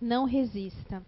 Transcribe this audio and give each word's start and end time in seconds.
não 0.00 0.24
resista. 0.24 1.02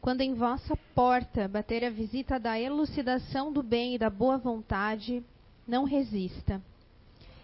Quando 0.00 0.22
em 0.22 0.34
vossa 0.34 0.76
porta 0.94 1.46
bater 1.46 1.84
a 1.84 1.90
visita 1.90 2.38
da 2.38 2.58
elucidação 2.58 3.52
do 3.52 3.62
bem 3.62 3.94
e 3.94 3.98
da 3.98 4.08
boa 4.08 4.38
vontade, 4.38 5.22
não 5.66 5.84
resista. 5.84 6.60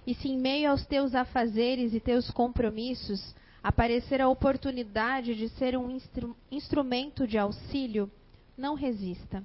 E 0.07 0.15
se 0.15 0.29
em 0.29 0.39
meio 0.39 0.71
aos 0.71 0.87
teus 0.87 1.15
afazeres 1.15 1.93
e 1.93 2.01
teus 2.01 2.31
compromissos 2.31 3.35
aparecer 3.63 4.21
a 4.21 4.29
oportunidade 4.29 5.35
de 5.35 5.49
ser 5.51 5.77
um 5.77 5.91
instru 5.91 6.37
instrumento 6.51 7.27
de 7.27 7.37
auxílio, 7.37 8.11
não 8.57 8.75
resista. 8.75 9.45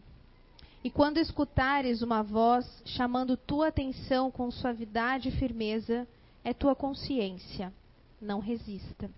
E 0.83 0.89
quando 0.89 1.17
escutares 1.17 2.01
uma 2.01 2.23
voz 2.23 2.81
chamando 2.85 3.35
tua 3.35 3.67
atenção 3.67 4.31
com 4.31 4.49
suavidade 4.49 5.29
e 5.29 5.31
firmeza, 5.31 6.07
é 6.43 6.53
tua 6.53 6.75
consciência. 6.75 7.73
Não 8.19 8.39
resista. 8.39 9.09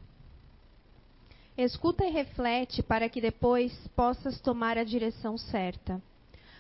Escuta 1.58 2.04
e 2.04 2.10
reflete 2.10 2.82
para 2.82 3.08
que 3.08 3.22
depois 3.22 3.72
possas 3.96 4.42
tomar 4.42 4.76
a 4.76 4.84
direção 4.84 5.38
certa. 5.38 6.02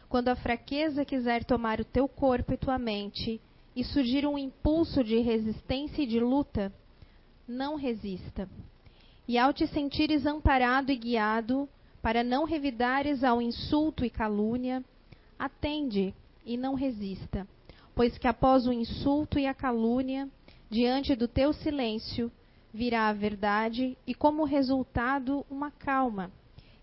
Quando 0.07 0.29
a 0.29 0.35
fraqueza 0.35 1.03
quiser 1.03 1.43
tomar 1.43 1.79
o 1.79 1.85
teu 1.85 2.07
corpo 2.07 2.53
e 2.53 2.57
tua 2.57 2.77
mente 2.77 3.41
e 3.75 3.83
surgir 3.83 4.27
um 4.27 4.37
impulso 4.37 5.03
de 5.03 5.17
resistência 5.17 6.03
e 6.03 6.05
de 6.05 6.19
luta, 6.19 6.71
não 7.47 7.75
resista. 7.75 8.47
E 9.27 9.35
ao 9.35 9.51
te 9.51 9.65
sentires 9.65 10.27
amparado 10.27 10.91
e 10.91 10.95
guiado, 10.95 11.67
para 11.99 12.23
não 12.23 12.43
revidares 12.43 13.23
ao 13.23 13.41
insulto 13.41 14.05
e 14.05 14.11
calúnia, 14.11 14.83
atende 15.39 16.13
e 16.45 16.55
não 16.55 16.75
resista, 16.75 17.47
pois 17.95 18.15
que 18.19 18.27
após 18.27 18.67
o 18.67 18.73
insulto 18.73 19.39
e 19.39 19.47
a 19.47 19.53
calúnia, 19.55 20.29
diante 20.69 21.15
do 21.15 21.27
teu 21.27 21.51
silêncio, 21.51 22.31
virá 22.73 23.07
a 23.07 23.13
verdade 23.13 23.95
e, 24.07 24.15
como 24.15 24.43
resultado, 24.43 25.45
uma 25.49 25.69
calma, 25.69 26.31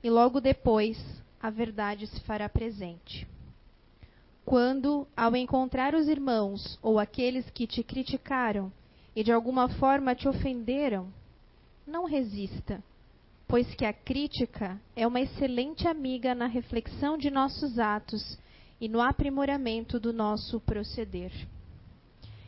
e 0.02 0.08
logo 0.08 0.40
depois 0.40 0.96
a 1.42 1.50
verdade 1.50 2.06
se 2.06 2.20
fará 2.20 2.48
presente. 2.48 3.26
Quando, 4.44 5.06
ao 5.16 5.34
encontrar 5.34 5.94
os 5.94 6.06
irmãos 6.08 6.78
ou 6.82 6.98
aqueles 6.98 7.48
que 7.50 7.66
te 7.66 7.82
criticaram 7.82 8.72
e 9.14 9.24
de 9.24 9.32
alguma 9.32 9.68
forma 9.68 10.14
te 10.14 10.28
ofenderam, 10.28 11.08
não 11.86 12.04
resista, 12.04 12.82
pois 13.48 13.74
que 13.74 13.84
a 13.84 13.92
crítica 13.92 14.80
é 14.94 15.06
uma 15.06 15.20
excelente 15.20 15.88
amiga 15.88 16.34
na 16.34 16.46
reflexão 16.46 17.18
de 17.18 17.30
nossos 17.30 17.78
atos 17.78 18.38
e 18.80 18.88
no 18.88 19.00
aprimoramento 19.00 19.98
do 19.98 20.12
nosso 20.12 20.60
proceder. 20.60 21.32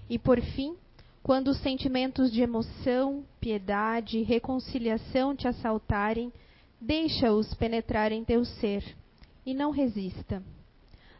E 0.08 0.18
por 0.18 0.40
fim, 0.40 0.76
quando 1.22 1.48
os 1.48 1.58
sentimentos 1.58 2.32
de 2.32 2.42
emoção, 2.42 3.24
piedade 3.40 4.18
e 4.18 4.22
reconciliação 4.22 5.36
te 5.36 5.46
assaltarem, 5.46 6.32
deixa-os 6.80 7.54
penetrar 7.54 8.10
em 8.10 8.24
teu 8.24 8.44
ser 8.44 8.84
e 9.46 9.54
não 9.54 9.70
resista. 9.70 10.42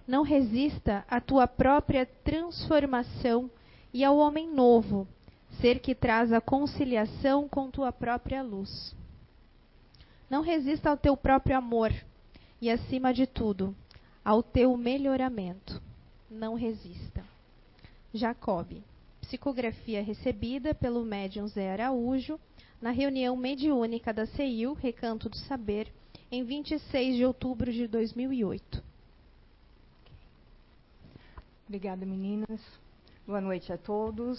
Não 0.06 0.22
resista 0.24 1.04
à 1.08 1.20
tua 1.20 1.46
própria 1.46 2.04
transformação 2.04 3.48
e 3.94 4.04
ao 4.04 4.18
homem 4.18 4.52
novo, 4.52 5.06
ser 5.60 5.78
que 5.78 5.94
traz 5.94 6.32
a 6.32 6.40
conciliação 6.40 7.48
com 7.48 7.70
tua 7.70 7.92
própria 7.92 8.42
luz. 8.42 8.96
Não 10.28 10.42
resista 10.42 10.90
ao 10.90 10.96
teu 10.96 11.16
próprio 11.16 11.56
amor 11.56 11.92
e, 12.60 12.68
acima 12.68 13.14
de 13.14 13.26
tudo, 13.26 13.76
ao 14.24 14.42
teu 14.42 14.76
melhoramento. 14.76 15.80
Não 16.28 16.54
resista. 16.54 17.22
Jacob 18.12 18.82
psicografia 19.32 20.02
recebida 20.02 20.74
pelo 20.74 21.02
médium 21.02 21.48
Zé 21.48 21.72
Araújo 21.72 22.38
na 22.82 22.90
reunião 22.90 23.34
mediúnica 23.34 24.12
da 24.12 24.26
CEIU, 24.26 24.74
Recanto 24.74 25.30
do 25.30 25.38
Saber, 25.38 25.90
em 26.30 26.44
26 26.44 27.16
de 27.16 27.24
outubro 27.24 27.72
de 27.72 27.86
2008. 27.86 28.84
Obrigada, 31.66 32.04
meninas. 32.04 32.60
Boa 33.26 33.40
noite 33.40 33.72
a 33.72 33.78
todos. 33.78 34.38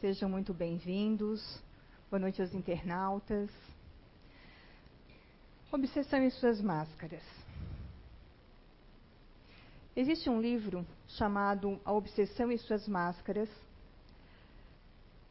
Sejam 0.00 0.30
muito 0.30 0.54
bem-vindos. 0.54 1.62
Boa 2.10 2.20
noite 2.20 2.40
aos 2.40 2.54
internautas. 2.54 3.50
Obsessão 5.70 6.24
e 6.24 6.30
suas 6.30 6.62
máscaras. 6.62 7.22
Existe 9.94 10.30
um 10.30 10.40
livro 10.40 10.86
chamado 11.08 11.78
A 11.84 11.92
Obsessão 11.92 12.50
e 12.50 12.56
Suas 12.56 12.88
Máscaras, 12.88 13.50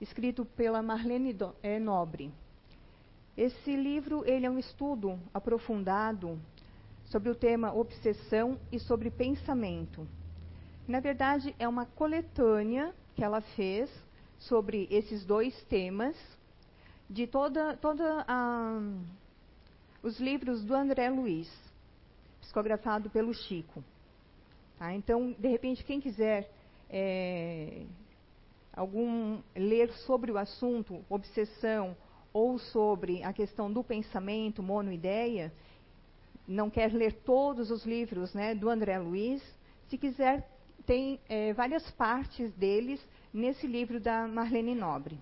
escrito 0.02 0.44
pela 0.44 0.82
Marlene 0.82 1.38
é, 1.62 1.80
Nobre. 1.80 2.34
Esse 3.38 3.76
livro 3.76 4.26
ele 4.26 4.48
é 4.48 4.50
um 4.50 4.58
estudo 4.58 5.20
aprofundado 5.32 6.42
sobre 7.06 7.30
o 7.30 7.36
tema 7.36 7.74
obsessão 7.74 8.60
e 8.72 8.80
sobre 8.80 9.12
pensamento. 9.12 10.08
Na 10.88 11.00
verdade, 11.00 11.56
é 11.60 11.68
uma 11.68 11.86
coletânea 11.86 12.94
que 13.16 13.24
ela 13.24 13.42
fez 13.42 13.90
sobre 14.40 14.88
esses 14.90 15.24
dois 15.24 15.56
temas 15.66 16.18
de 17.10 17.28
toda, 17.28 17.78
toda 17.78 18.26
a, 18.28 18.80
os 20.02 20.20
livros 20.20 20.64
do 20.64 20.74
André 20.74 21.10
Luiz, 21.10 21.50
psicografado 22.42 23.10
pelo 23.10 23.34
Chico. 23.34 23.84
Tá? 24.80 24.94
Então, 24.94 25.36
de 25.38 25.48
repente, 25.48 25.84
quem 25.84 26.02
quiser 26.02 26.52
é, 26.90 27.84
algum 28.74 29.42
ler 29.56 29.92
sobre 30.06 30.32
o 30.32 30.38
assunto 30.38 31.04
obsessão 31.10 31.96
ou 32.34 32.58
sobre 32.58 33.24
a 33.24 33.34
questão 33.34 33.72
do 33.72 33.84
pensamento 33.84 34.64
monoideia, 34.64 35.54
não 36.48 36.70
quer 36.70 36.94
ler 36.94 37.14
todos 37.24 37.70
os 37.70 37.86
livros 37.86 38.34
né, 38.34 38.56
do 38.56 38.70
André 38.70 38.98
Luiz, 38.98 39.44
se 39.90 39.98
quiser, 39.98 40.50
tem 40.86 41.20
é, 41.28 41.54
várias 41.54 41.90
partes 41.92 42.52
deles 42.54 43.06
nesse 43.34 43.68
livro 43.68 44.00
da 44.00 44.28
Marlene 44.28 44.74
Nobre. 44.74 45.20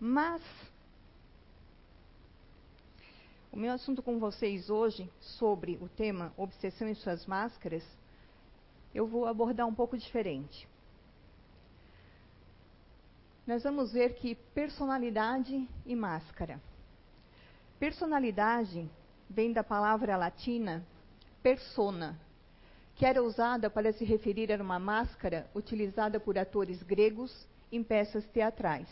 Mas 0.00 0.42
o 3.52 3.56
meu 3.56 3.72
assunto 3.72 4.02
com 4.02 4.18
vocês 4.18 4.68
hoje 4.68 5.08
sobre 5.20 5.78
o 5.80 5.88
tema 5.88 6.32
obsessão 6.36 6.88
e 6.88 6.94
suas 6.94 7.26
máscaras, 7.26 7.84
eu 8.94 9.06
vou 9.06 9.26
abordar 9.26 9.66
um 9.66 9.74
pouco 9.74 9.96
diferente 9.96 10.66
nós 13.46 13.62
vamos 13.62 13.92
ver 13.92 14.14
que 14.14 14.34
personalidade 14.34 15.68
e 15.84 15.94
máscara. 15.94 16.60
Personalidade 17.78 18.88
vem 19.28 19.52
da 19.52 19.62
palavra 19.62 20.16
latina 20.16 20.84
persona, 21.42 22.18
que 22.94 23.04
era 23.04 23.22
usada 23.22 23.68
para 23.68 23.92
se 23.92 24.02
referir 24.02 24.50
a 24.50 24.62
uma 24.62 24.78
máscara 24.78 25.46
utilizada 25.54 26.18
por 26.18 26.38
atores 26.38 26.82
gregos 26.82 27.46
em 27.70 27.82
peças 27.82 28.26
teatrais. 28.28 28.88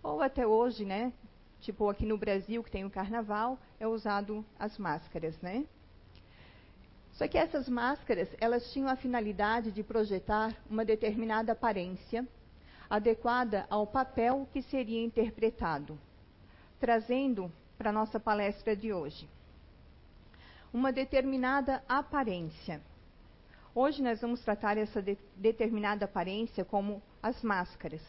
Ou 0.00 0.22
até 0.22 0.46
hoje, 0.46 0.84
né? 0.84 1.12
Tipo 1.60 1.90
aqui 1.90 2.06
no 2.06 2.16
Brasil, 2.16 2.62
que 2.62 2.70
tem 2.70 2.84
o 2.84 2.90
carnaval, 2.90 3.58
é 3.80 3.86
usado 3.88 4.44
as 4.56 4.78
máscaras, 4.78 5.36
né? 5.40 5.64
Só 7.14 7.26
que 7.26 7.36
essas 7.36 7.68
máscaras, 7.68 8.28
elas 8.40 8.70
tinham 8.72 8.88
a 8.88 8.94
finalidade 8.94 9.72
de 9.72 9.82
projetar 9.82 10.54
uma 10.70 10.84
determinada 10.84 11.50
aparência 11.50 12.24
adequada 12.88 13.66
ao 13.68 13.86
papel 13.86 14.48
que 14.52 14.62
seria 14.62 15.02
interpretado, 15.02 15.98
trazendo 16.78 17.50
para 17.76 17.90
a 17.90 17.92
nossa 17.92 18.18
palestra 18.18 18.76
de 18.76 18.92
hoje 18.92 19.28
uma 20.72 20.92
determinada 20.92 21.82
aparência. 21.88 22.82
Hoje 23.74 24.02
nós 24.02 24.20
vamos 24.20 24.42
tratar 24.42 24.76
essa 24.76 25.00
de 25.00 25.16
determinada 25.34 26.04
aparência 26.04 26.64
como 26.64 27.02
as 27.22 27.42
máscaras, 27.42 28.02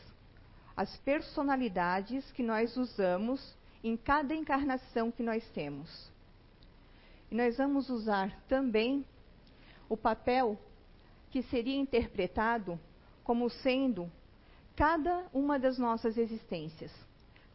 as 0.76 0.96
personalidades 0.98 2.30
que 2.32 2.44
nós 2.44 2.76
usamos 2.76 3.56
em 3.84 3.96
cada 3.96 4.36
encarnação 4.36 5.12
que 5.12 5.24
nós 5.24 5.48
temos. 5.52 6.12
E 7.32 7.36
nós 7.36 7.58
vamos 7.58 7.90
usar 7.90 8.38
também 8.50 9.06
o 9.88 9.96
papel 9.96 10.60
que 11.30 11.42
seria 11.44 11.78
interpretado 11.78 12.80
como 13.24 13.50
sendo 13.50 14.12
cada 14.78 15.26
uma 15.34 15.58
das 15.58 15.80
nossas 15.80 16.20
existências, 16.20 16.92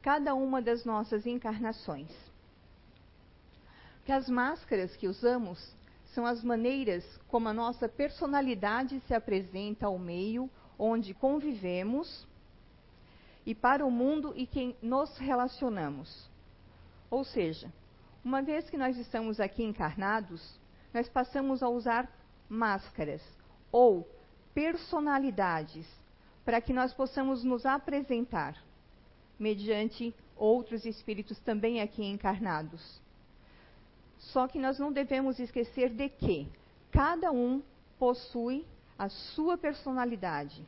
cada 0.02 0.34
uma 0.34 0.60
das 0.60 0.84
nossas 0.84 1.24
encarnações. 1.24 2.10
Que 4.04 4.10
as 4.10 4.28
máscaras 4.28 4.96
que 4.96 5.06
usamos 5.06 5.72
são 6.06 6.26
as 6.26 6.42
maneiras 6.42 7.04
como 7.28 7.48
a 7.48 7.52
nossa 7.52 7.88
personalidade 7.88 9.00
se 9.06 9.14
apresenta 9.14 9.86
ao 9.86 10.00
meio 10.00 10.50
onde 10.76 11.14
convivemos 11.14 12.26
e 13.46 13.54
para 13.54 13.86
o 13.86 13.90
mundo 13.90 14.32
e 14.36 14.44
quem 14.44 14.76
nos 14.82 15.16
relacionamos. 15.16 16.28
Ou 17.08 17.22
seja, 17.22 17.72
uma 18.24 18.42
vez 18.42 18.68
que 18.68 18.76
nós 18.76 18.98
estamos 18.98 19.38
aqui 19.38 19.62
encarnados, 19.62 20.58
nós 20.92 21.08
passamos 21.08 21.62
a 21.62 21.68
usar 21.68 22.10
máscaras 22.48 23.22
ou 23.70 24.08
personalidades 24.52 26.01
para 26.44 26.60
que 26.60 26.72
nós 26.72 26.92
possamos 26.92 27.44
nos 27.44 27.64
apresentar 27.64 28.56
mediante 29.38 30.14
outros 30.36 30.84
espíritos 30.84 31.38
também 31.40 31.80
aqui 31.80 32.04
encarnados. 32.04 33.00
Só 34.18 34.46
que 34.46 34.58
nós 34.58 34.78
não 34.78 34.92
devemos 34.92 35.38
esquecer 35.38 35.90
de 35.90 36.08
que 36.08 36.48
cada 36.90 37.32
um 37.32 37.62
possui 37.98 38.64
a 38.98 39.08
sua 39.08 39.56
personalidade. 39.56 40.64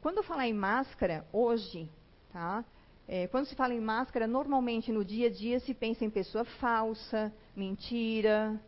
Quando 0.00 0.22
falar 0.22 0.46
em 0.48 0.52
máscara, 0.52 1.26
hoje, 1.32 1.88
tá? 2.32 2.64
É, 3.06 3.26
quando 3.28 3.46
se 3.46 3.54
fala 3.54 3.74
em 3.74 3.80
máscara, 3.80 4.26
normalmente 4.26 4.90
no 4.90 5.04
dia 5.04 5.28
a 5.28 5.30
dia 5.30 5.60
se 5.60 5.74
pensa 5.74 6.04
em 6.04 6.10
pessoa 6.10 6.44
falsa, 6.44 7.32
mentira, 7.54 8.58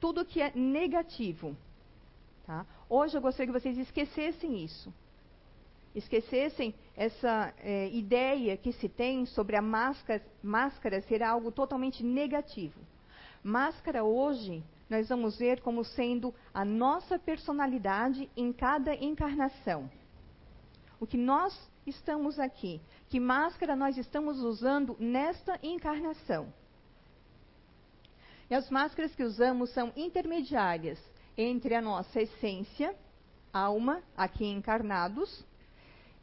tudo 0.00 0.24
que 0.24 0.40
é 0.40 0.52
negativo. 0.54 1.56
Tá? 2.46 2.64
Hoje 2.88 3.16
eu 3.16 3.20
gostaria 3.20 3.52
que 3.52 3.60
vocês 3.60 3.76
esquecessem 3.76 4.64
isso. 4.64 4.92
Esquecessem 5.94 6.74
essa 6.96 7.52
é, 7.58 7.88
ideia 7.90 8.56
que 8.56 8.72
se 8.72 8.88
tem 8.88 9.26
sobre 9.26 9.56
a 9.56 9.62
máscara, 9.62 10.22
máscara 10.42 11.00
ser 11.02 11.22
algo 11.22 11.50
totalmente 11.50 12.04
negativo. 12.04 12.80
Máscara 13.42 14.04
hoje 14.04 14.62
nós 14.88 15.08
vamos 15.08 15.38
ver 15.38 15.60
como 15.60 15.84
sendo 15.84 16.34
a 16.52 16.64
nossa 16.64 17.18
personalidade 17.18 18.28
em 18.36 18.52
cada 18.52 18.94
encarnação. 18.94 19.90
O 20.98 21.06
que 21.06 21.16
nós 21.16 21.56
estamos 21.86 22.38
aqui, 22.38 22.80
que 23.08 23.18
máscara 23.18 23.74
nós 23.74 23.96
estamos 23.96 24.40
usando 24.40 24.96
nesta 24.98 25.58
encarnação. 25.62 26.52
E 28.48 28.54
as 28.54 28.68
máscaras 28.68 29.14
que 29.14 29.22
usamos 29.22 29.70
são 29.70 29.92
intermediárias 29.96 30.98
entre 31.36 31.74
a 31.74 31.80
nossa 31.80 32.20
essência, 32.20 32.94
alma, 33.52 34.02
aqui 34.16 34.44
encarnados, 34.44 35.44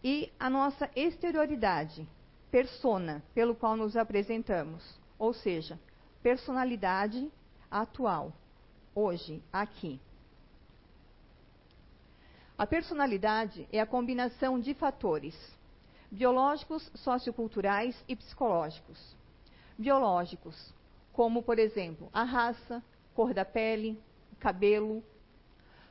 e 0.04 0.32
a 0.40 0.50
nossa 0.50 0.90
exterioridade, 0.96 2.08
persona, 2.52 3.24
pelo 3.34 3.56
qual 3.56 3.76
nos 3.76 3.96
apresentamos, 3.96 4.84
ou 5.18 5.34
seja, 5.34 5.80
personalidade 6.22 7.32
atual, 7.70 8.32
hoje, 8.94 9.42
aqui. 9.52 10.00
A 12.58 12.66
personalidade 12.66 13.68
é 13.72 13.80
a 13.80 13.86
combinação 13.86 14.60
de 14.60 14.74
fatores 14.74 15.36
biológicos, 16.10 16.90
socioculturais 16.96 17.96
e 18.08 18.16
psicológicos. 18.16 19.16
Biológicos, 19.78 20.74
como, 21.14 21.44
por 21.44 21.60
exemplo, 21.60 22.10
a 22.14 22.24
raça, 22.24 22.84
cor 23.14 23.34
da 23.34 23.46
pele, 23.46 24.02
cabelo. 24.40 25.04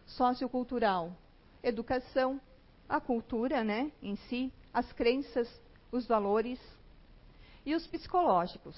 Sociocultural, 0.06 1.12
educação, 1.62 2.40
a 2.88 3.00
cultura 3.00 3.64
né, 3.64 3.90
em 4.02 4.16
si, 4.28 4.52
as 4.72 4.92
crenças, 4.92 5.48
os 5.90 6.06
valores. 6.06 6.60
E 7.64 7.74
os 7.74 7.86
psicológicos, 7.86 8.76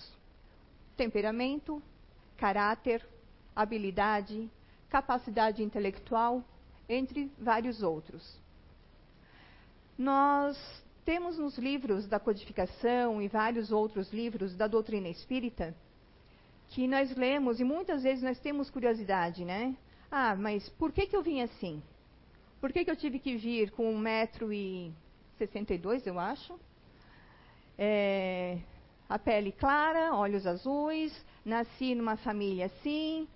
temperamento, 0.96 1.82
caráter, 2.38 3.06
habilidade, 3.54 4.50
capacidade 4.88 5.62
intelectual, 5.62 6.42
entre 6.88 7.30
vários 7.38 7.82
outros. 7.82 8.38
Nós 9.98 10.56
temos 11.04 11.36
nos 11.36 11.58
livros 11.58 12.06
da 12.06 12.18
codificação 12.18 13.20
e 13.20 13.28
vários 13.28 13.70
outros 13.72 14.12
livros 14.12 14.54
da 14.54 14.66
doutrina 14.66 15.08
espírita 15.08 15.74
que 16.68 16.86
nós 16.86 17.14
lemos 17.16 17.60
e 17.60 17.64
muitas 17.64 18.02
vezes 18.02 18.22
nós 18.22 18.38
temos 18.38 18.70
curiosidade, 18.70 19.44
né? 19.44 19.76
Ah, 20.10 20.36
mas 20.36 20.68
por 20.70 20.92
que, 20.92 21.06
que 21.06 21.16
eu 21.16 21.22
vim 21.22 21.40
assim? 21.40 21.82
Por 22.60 22.72
que, 22.72 22.84
que 22.84 22.90
eu 22.90 22.96
tive 22.96 23.18
que 23.18 23.36
vir 23.36 23.70
com 23.70 23.94
1,62m, 24.02 26.06
eu 26.06 26.18
acho? 26.18 26.58
É, 27.78 28.58
a 29.08 29.18
pele 29.18 29.52
clara, 29.52 30.14
olhos 30.14 30.46
azuis, 30.46 31.24
nasci 31.44 31.94
numa 31.94 32.16
família 32.16 32.66
assim, 32.66 33.28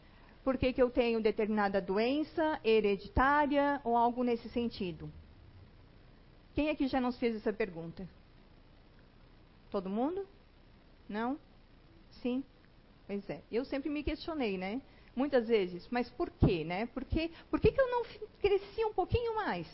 por 0.43 0.59
que, 0.59 0.73
que 0.73 0.83
eu 0.83 0.91
tenho 0.91 1.23
determinada 1.23 1.81
doença 1.81 2.59
hereditária 2.65 3.81
ou 3.85 3.97
algo 3.97 4.25
nesse 4.25 4.49
sentido? 4.49 5.09
Quem 6.55 6.69
aqui 6.69 6.89
já 6.89 7.01
nos 7.01 7.17
fez 7.19 7.37
essa 7.37 7.53
pergunta? 7.53 8.07
Todo 9.71 9.89
mundo? 9.89 10.27
Não? 11.09 11.39
Sim? 12.21 12.45
Pois 13.07 13.29
é. 13.31 13.41
Eu 13.51 13.65
sempre 13.65 13.89
me 13.89 14.03
questionei, 14.03 14.59
né? 14.59 14.83
Muitas 15.15 15.49
vezes, 15.49 15.87
mas 15.91 16.09
por 16.11 16.31
quê, 16.31 16.65
né? 16.65 16.87
Por, 16.87 17.05
quê? 17.05 17.31
por 17.51 17.61
que, 17.61 17.71
que 17.71 17.81
eu 17.81 17.91
não 17.91 18.05
cresci 18.41 18.85
um 18.85 18.95
pouquinho 18.95 19.35
mais? 19.35 19.67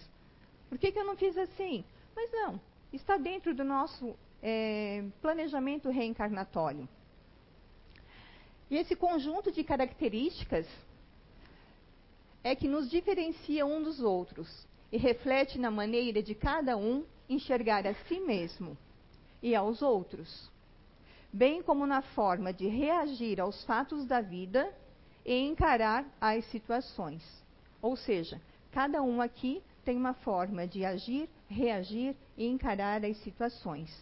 Por 0.68 0.78
que, 0.78 0.90
que 0.90 0.98
eu 0.98 1.04
não 1.04 1.16
fiz 1.16 1.36
assim? 1.38 1.84
Mas 2.14 2.30
não, 2.32 2.60
está 2.92 3.16
dentro 3.16 3.54
do 3.54 3.62
nosso 3.62 4.16
é, 4.42 5.04
planejamento 5.22 5.90
reencarnatório. 5.90 6.88
E 8.70 8.76
esse 8.76 8.94
conjunto 8.96 9.50
de 9.50 9.64
características 9.64 10.66
é 12.42 12.54
que 12.54 12.68
nos 12.68 12.90
diferencia 12.90 13.64
um 13.64 13.82
dos 13.82 14.00
outros 14.00 14.66
e 14.90 14.98
reflete 14.98 15.58
na 15.58 15.70
maneira 15.70 16.22
de 16.22 16.34
cada 16.34 16.76
um 16.76 17.04
enxergar 17.28 17.86
a 17.86 17.94
si 17.94 18.20
mesmo 18.20 18.76
e 19.42 19.54
aos 19.54 19.82
outros, 19.82 20.50
bem 21.32 21.62
como 21.62 21.86
na 21.86 22.02
forma 22.02 22.52
de 22.52 22.66
reagir 22.66 23.40
aos 23.40 23.64
fatos 23.64 24.06
da 24.06 24.20
vida 24.20 24.72
e 25.28 25.46
encarar 25.46 26.06
as 26.18 26.42
situações. 26.46 27.22
Ou 27.82 27.96
seja, 27.96 28.40
cada 28.72 29.02
um 29.02 29.20
aqui 29.20 29.62
tem 29.84 29.94
uma 29.94 30.14
forma 30.14 30.66
de 30.66 30.86
agir, 30.86 31.28
reagir 31.46 32.16
e 32.34 32.46
encarar 32.46 33.04
as 33.04 33.14
situações. 33.18 33.94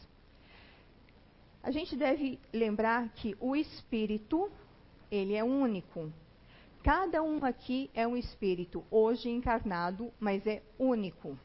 A 1.65 1.73
gente 1.73 1.97
deve 1.97 2.39
lembrar 2.53 3.09
que 3.09 3.37
o 3.41 3.57
espírito, 3.57 4.49
ele 5.11 5.35
é 5.35 5.43
único. 5.43 6.13
Cada 6.85 7.21
um 7.25 7.45
aqui 7.45 7.91
é 7.93 8.07
um 8.07 8.17
espírito, 8.17 8.85
hoje 8.89 9.29
encarnado, 9.29 10.13
mas 10.21 10.47
é 10.47 10.63
único. 10.79 11.37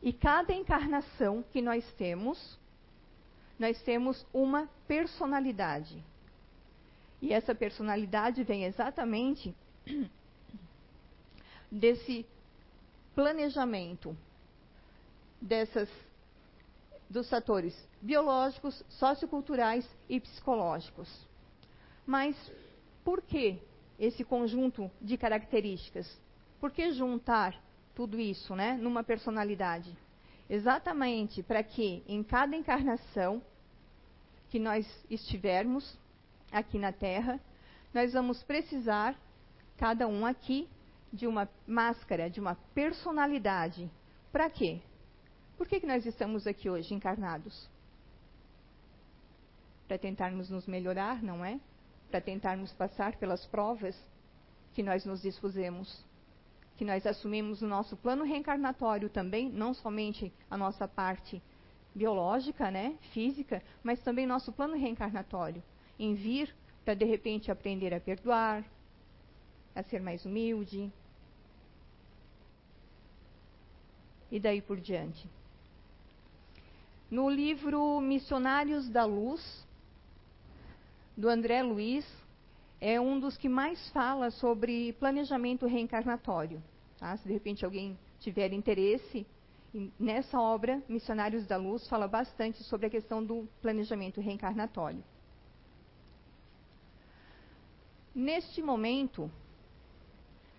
E 0.00 0.14
cada 0.14 0.54
encarnação 0.54 1.44
que 1.52 1.60
nós 1.60 1.84
temos, 1.92 2.58
nós 3.58 3.82
temos 3.82 4.26
uma 4.32 4.66
personalidade. 4.88 6.02
E 7.20 7.32
essa 7.32 7.54
personalidade 7.54 8.42
vem 8.42 8.64
exatamente 8.64 9.54
desse 11.70 12.26
planejamento 13.14 14.16
dessas 15.40 15.88
dos 17.08 17.28
fatores 17.28 17.74
biológicos, 18.00 18.84
socioculturais 18.88 19.88
e 20.08 20.20
psicológicos. 20.20 21.08
Mas 22.06 22.36
por 23.04 23.20
que 23.20 23.58
esse 23.98 24.24
conjunto 24.24 24.88
de 25.02 25.18
características? 25.18 26.18
Por 26.60 26.70
que 26.70 26.92
juntar 26.92 27.60
tudo 27.96 28.18
isso 28.20 28.54
né, 28.54 28.78
numa 28.80 29.02
personalidade? 29.02 29.96
Exatamente 30.48 31.42
para 31.42 31.62
que 31.64 32.02
em 32.06 32.22
cada 32.22 32.54
encarnação 32.54 33.42
que 34.48 34.58
nós 34.58 34.86
estivermos 35.10 35.98
aqui 36.50 36.78
na 36.78 36.92
Terra, 36.92 37.40
nós 37.92 38.12
vamos 38.12 38.42
precisar, 38.42 39.16
cada 39.76 40.06
um 40.06 40.24
aqui, 40.24 40.68
de 41.12 41.26
uma 41.26 41.48
máscara, 41.66 42.30
de 42.30 42.40
uma 42.40 42.54
personalidade. 42.74 43.90
Para 44.30 44.48
quê? 44.48 44.80
Por 45.56 45.66
que, 45.66 45.80
que 45.80 45.86
nós 45.86 46.06
estamos 46.06 46.46
aqui 46.46 46.70
hoje 46.70 46.94
encarnados? 46.94 47.68
Para 49.88 49.98
tentarmos 49.98 50.48
nos 50.48 50.66
melhorar, 50.66 51.22
não 51.22 51.44
é? 51.44 51.58
Para 52.10 52.20
tentarmos 52.20 52.72
passar 52.72 53.16
pelas 53.16 53.44
provas 53.46 53.96
que 54.72 54.82
nós 54.82 55.04
nos 55.04 55.22
dispusemos. 55.22 56.04
Que 56.76 56.84
nós 56.84 57.04
assumimos 57.04 57.60
o 57.60 57.66
nosso 57.66 57.96
plano 57.96 58.24
reencarnatório 58.24 59.10
também, 59.10 59.50
não 59.50 59.74
somente 59.74 60.32
a 60.48 60.56
nossa 60.56 60.86
parte 60.86 61.42
biológica, 61.94 62.70
né, 62.70 62.96
física, 63.12 63.62
mas 63.82 64.00
também 64.02 64.26
nosso 64.26 64.52
plano 64.52 64.76
reencarnatório, 64.76 65.62
em 66.00 66.14
vir 66.14 66.52
para 66.82 66.94
de 66.94 67.04
repente 67.04 67.50
aprender 67.50 67.92
a 67.92 68.00
perdoar, 68.00 68.64
a 69.74 69.82
ser 69.82 70.00
mais 70.00 70.24
humilde, 70.24 70.90
e 74.30 74.40
daí 74.40 74.62
por 74.62 74.80
diante. 74.80 75.28
No 77.10 77.28
livro 77.28 78.00
Missionários 78.00 78.88
da 78.88 79.04
Luz, 79.04 79.66
do 81.14 81.28
André 81.28 81.62
Luiz, 81.62 82.06
é 82.80 82.98
um 82.98 83.20
dos 83.20 83.36
que 83.36 83.48
mais 83.48 83.90
fala 83.90 84.30
sobre 84.30 84.94
planejamento 84.94 85.66
reencarnatório. 85.66 86.62
Tá? 86.98 87.14
Se 87.18 87.26
de 87.26 87.34
repente 87.34 87.62
alguém 87.62 87.98
tiver 88.20 88.54
interesse, 88.54 89.26
nessa 89.98 90.40
obra, 90.40 90.82
Missionários 90.88 91.46
da 91.46 91.58
Luz 91.58 91.86
fala 91.88 92.08
bastante 92.08 92.62
sobre 92.64 92.86
a 92.86 92.90
questão 92.90 93.22
do 93.22 93.46
planejamento 93.60 94.20
reencarnatório. 94.20 95.04
Neste 98.14 98.60
momento, 98.62 99.30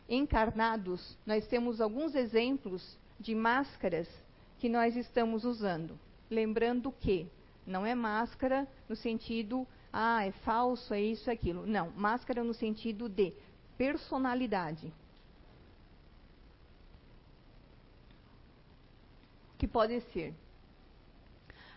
encarnados, 0.08 1.18
nós 1.26 1.48
temos 1.48 1.82
alguns 1.82 2.16
exemplos 2.16 2.98
de 3.20 3.36
máscaras 3.36 4.08
que 4.60 4.70
nós 4.70 4.96
estamos 4.96 5.44
usando 5.46 6.00
lembrando 6.32 6.92
que 6.94 7.28
Não 7.68 7.86
é 7.86 7.94
máscara 7.94 8.68
no 8.90 8.96
sentido, 8.96 9.68
ah, 9.94 10.26
é 10.26 10.32
falso, 10.32 10.96
é 10.96 11.00
isso, 11.00 11.30
é 11.30 11.34
aquilo. 11.34 11.68
Não, 11.68 11.92
máscara 11.92 12.44
no 12.44 12.56
sentido 12.56 13.08
de 13.08 13.32
personalidade. 13.78 14.92
Que 19.60 19.68
podem 19.68 20.00
ser 20.12 20.34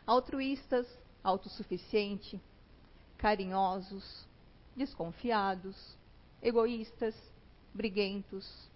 altruístas, 0.06 0.86
autossuficiente, 1.22 2.40
carinhosos, 3.18 4.26
desconfiados, 4.76 5.96
egoístas, 6.42 7.14
briguentos, 7.72 8.70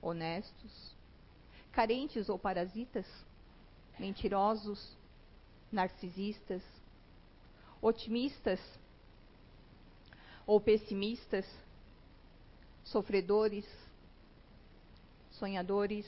honestos, 0.00 0.96
carentes 1.72 2.28
ou 2.28 2.38
parasitas, 2.38 3.06
mentirosos, 3.98 4.96
narcisistas, 5.70 6.62
otimistas 7.80 8.60
ou 10.46 10.60
pessimistas, 10.60 11.46
sofredores, 12.84 13.66
sonhadores, 15.30 16.06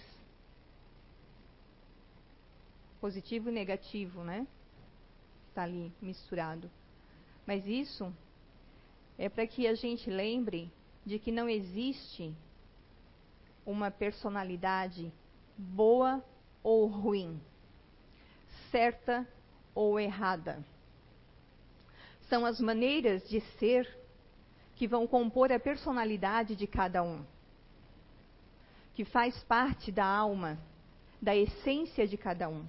positivo 3.01 3.49
e 3.49 3.53
negativo, 3.53 4.23
né? 4.23 4.47
Está 5.49 5.63
ali 5.63 5.93
misturado. 6.01 6.71
Mas 7.47 7.67
isso 7.67 8.13
é 9.19 9.29
para 9.29 9.47
que 9.47 9.67
a 9.67 9.75
gente 9.75 10.11
lembre 10.11 10.71
de 11.05 11.19
que 11.19 11.31
não 11.31 11.49
existe 11.49 12.35
uma 13.65 13.91
personalidade 13.91 15.13
boa 15.57 16.25
ou 16.63 16.87
ruim, 16.87 17.41
certa 18.71 19.27
ou 19.75 19.99
errada. 19.99 20.65
São 22.29 22.45
as 22.45 22.61
maneiras 22.61 23.27
de 23.29 23.41
ser 23.59 23.89
que 24.77 24.89
vão 24.89 25.07
compor 25.07 25.53
a 25.53 25.61
personalidade 25.61 26.57
de 26.57 26.67
cada 26.67 27.03
um, 27.03 27.25
que 28.95 29.05
faz 29.05 29.43
parte 29.45 29.93
da 29.93 30.05
alma, 30.05 30.59
da 31.21 31.37
essência 31.37 32.07
de 32.07 32.17
cada 32.17 32.49
um. 32.49 32.67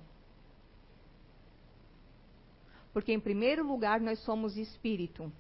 Porque, 2.93 3.11
em 3.11 3.19
primeiro 3.19 3.65
lugar, 3.65 3.99
nós 3.99 4.19
somos 4.19 4.55
espírito. 4.55 5.31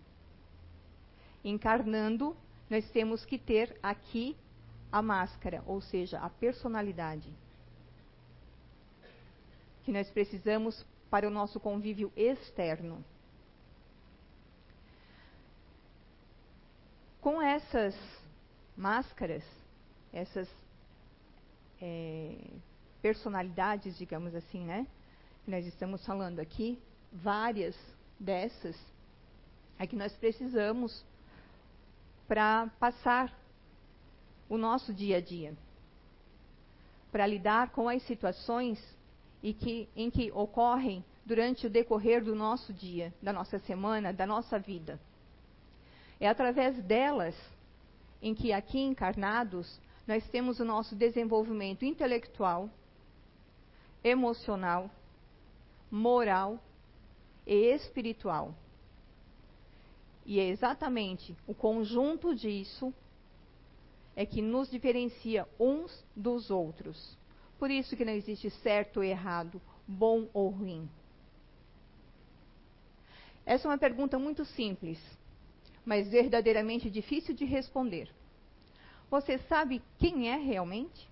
Encarnando, 1.45 2.35
nós 2.67 2.89
temos 2.89 3.23
que 3.23 3.37
ter 3.37 3.77
aqui 3.83 4.35
a 4.91 4.99
máscara, 4.99 5.63
ou 5.67 5.79
seja, 5.79 6.17
a 6.19 6.27
personalidade. 6.27 7.31
Que 9.83 9.91
nós 9.91 10.09
precisamos 10.09 10.83
para 11.07 11.27
o 11.27 11.29
nosso 11.29 11.59
convívio 11.59 12.11
externo. 12.15 13.05
Com 17.21 17.39
essas 17.39 17.95
máscaras, 18.75 19.43
essas 20.11 20.49
é, 21.79 22.35
personalidades, 23.03 23.95
digamos 23.99 24.33
assim, 24.33 24.65
né? 24.65 24.87
Nós 25.45 25.63
estamos 25.67 26.03
falando 26.03 26.39
aqui, 26.39 26.81
várias 27.13 27.75
dessas, 28.19 28.75
é 29.77 29.85
que 29.85 29.95
nós 29.95 30.11
precisamos 30.15 31.05
para 32.27 32.67
passar 32.79 33.33
o 34.49 34.57
nosso 34.57 34.93
dia 34.93 35.17
a 35.17 35.21
dia, 35.21 35.55
para 37.11 37.25
lidar 37.25 37.69
com 37.71 37.87
as 37.87 38.01
situações 38.03 38.79
e 39.41 39.53
que, 39.53 39.89
em 39.95 40.09
que 40.09 40.31
ocorrem 40.31 41.03
durante 41.25 41.67
o 41.67 41.69
decorrer 41.69 42.23
do 42.23 42.35
nosso 42.35 42.73
dia, 42.73 43.13
da 43.21 43.33
nossa 43.33 43.59
semana, 43.59 44.13
da 44.13 44.25
nossa 44.25 44.59
vida. 44.59 44.99
É 46.19 46.27
através 46.27 46.81
delas 46.83 47.35
em 48.21 48.33
que 48.33 48.53
aqui 48.53 48.79
encarnados 48.79 49.79
nós 50.07 50.27
temos 50.29 50.59
o 50.59 50.65
nosso 50.65 50.95
desenvolvimento 50.95 51.83
intelectual, 51.83 52.69
emocional, 54.03 54.89
moral 55.89 56.59
e 57.45 57.73
espiritual. 57.73 58.53
E 60.25 60.39
é 60.39 60.47
exatamente 60.47 61.37
o 61.45 61.53
conjunto 61.53 62.33
disso 62.33 62.93
é 64.15 64.25
que 64.25 64.41
nos 64.41 64.71
diferencia 64.71 65.47
uns 65.59 66.03
dos 66.15 66.49
outros. 66.49 67.17
Por 67.59 67.69
isso 67.69 67.95
que 67.95 68.05
não 68.05 68.13
existe 68.13 68.49
certo 68.49 68.97
ou 68.97 69.03
errado, 69.03 69.61
bom 69.87 70.27
ou 70.33 70.49
ruim. 70.49 70.89
Essa 73.45 73.67
é 73.67 73.71
uma 73.71 73.77
pergunta 73.77 74.17
muito 74.17 74.43
simples, 74.43 74.99
mas 75.85 76.09
verdadeiramente 76.09 76.89
difícil 76.89 77.35
de 77.35 77.45
responder. 77.45 78.09
Você 79.09 79.37
sabe 79.37 79.83
quem 79.99 80.29
é 80.29 80.35
realmente? 80.35 81.07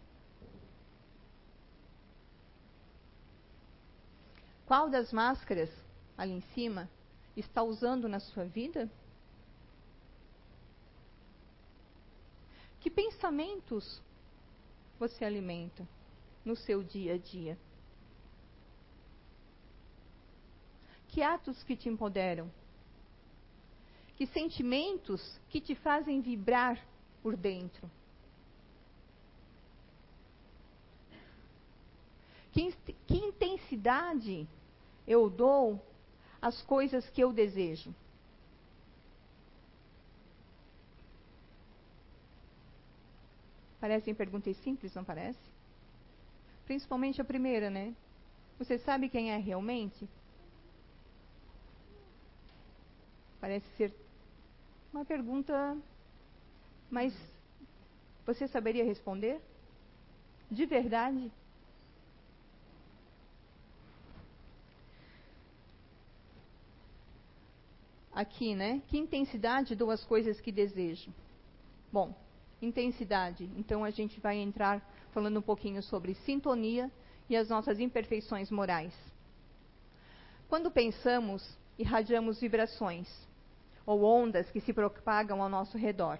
Qual 4.66 4.90
das 4.90 5.14
máscaras 5.14 5.70
ali 6.18 6.32
em 6.32 6.42
cima 6.56 6.90
está 7.38 7.62
usando 7.62 8.10
na 8.10 8.20
sua 8.20 8.46
vida? 8.46 8.90
Que 12.84 12.90
pensamentos 12.90 14.02
você 15.00 15.24
alimenta 15.24 15.88
no 16.44 16.54
seu 16.54 16.84
dia 16.84 17.14
a 17.14 17.18
dia? 17.18 17.58
Que 21.08 21.24
atos 21.24 21.64
que 21.64 21.78
te 21.78 21.88
empoderam? 21.88 22.52
Que 24.18 24.28
sentimentos 24.28 25.40
que 25.50 25.62
te 25.62 25.76
fazem 25.76 26.20
vibrar 26.20 26.78
por 27.22 27.38
dentro? 27.38 27.90
Que, 32.52 32.70
que 33.08 33.16
intensidade 33.16 34.46
eu 35.08 35.30
dou 35.30 35.82
às 36.42 36.62
coisas 36.64 37.10
que 37.12 37.24
eu 37.24 37.32
desejo? 37.32 37.96
Parecem 43.84 44.16
perguntas 44.16 44.56
simples, 44.64 44.94
não 44.96 45.04
parece? 45.04 45.42
Principalmente 46.64 47.20
a 47.20 47.26
primeira, 47.26 47.70
né? 47.70 47.94
Você 48.58 48.78
sabe 48.80 49.10
quem 49.10 49.32
é 49.32 49.38
realmente? 49.38 50.08
Parece 53.42 53.68
ser 53.76 53.94
uma 54.94 55.04
pergunta, 55.04 55.78
mas 56.90 57.14
você 58.26 58.48
saberia 58.48 58.86
responder? 58.86 59.42
De 60.50 60.66
verdade? 60.66 61.30
Aqui, 68.14 68.56
né? 68.56 68.82
Que 68.88 68.98
intensidade 68.98 69.76
dou 69.76 69.92
às 69.92 70.06
coisas 70.06 70.40
que 70.40 70.54
desejo? 70.54 71.14
Bom, 71.92 72.16
intensidade. 72.66 73.50
Então 73.58 73.84
a 73.84 73.90
gente 73.90 74.20
vai 74.20 74.38
entrar 74.38 74.82
falando 75.12 75.38
um 75.38 75.42
pouquinho 75.42 75.82
sobre 75.84 76.16
sintonia 76.16 76.92
e 77.30 77.36
as 77.36 77.50
nossas 77.50 77.80
imperfeições 77.80 78.50
morais. 78.50 78.94
Quando 80.48 80.72
pensamos, 80.72 81.58
irradiamos 81.78 82.40
vibrações 82.40 83.08
ou 83.86 84.04
ondas 84.04 84.50
que 84.52 84.62
se 84.62 84.74
propagam 84.74 85.42
ao 85.42 85.50
nosso 85.50 85.78
redor. 85.78 86.20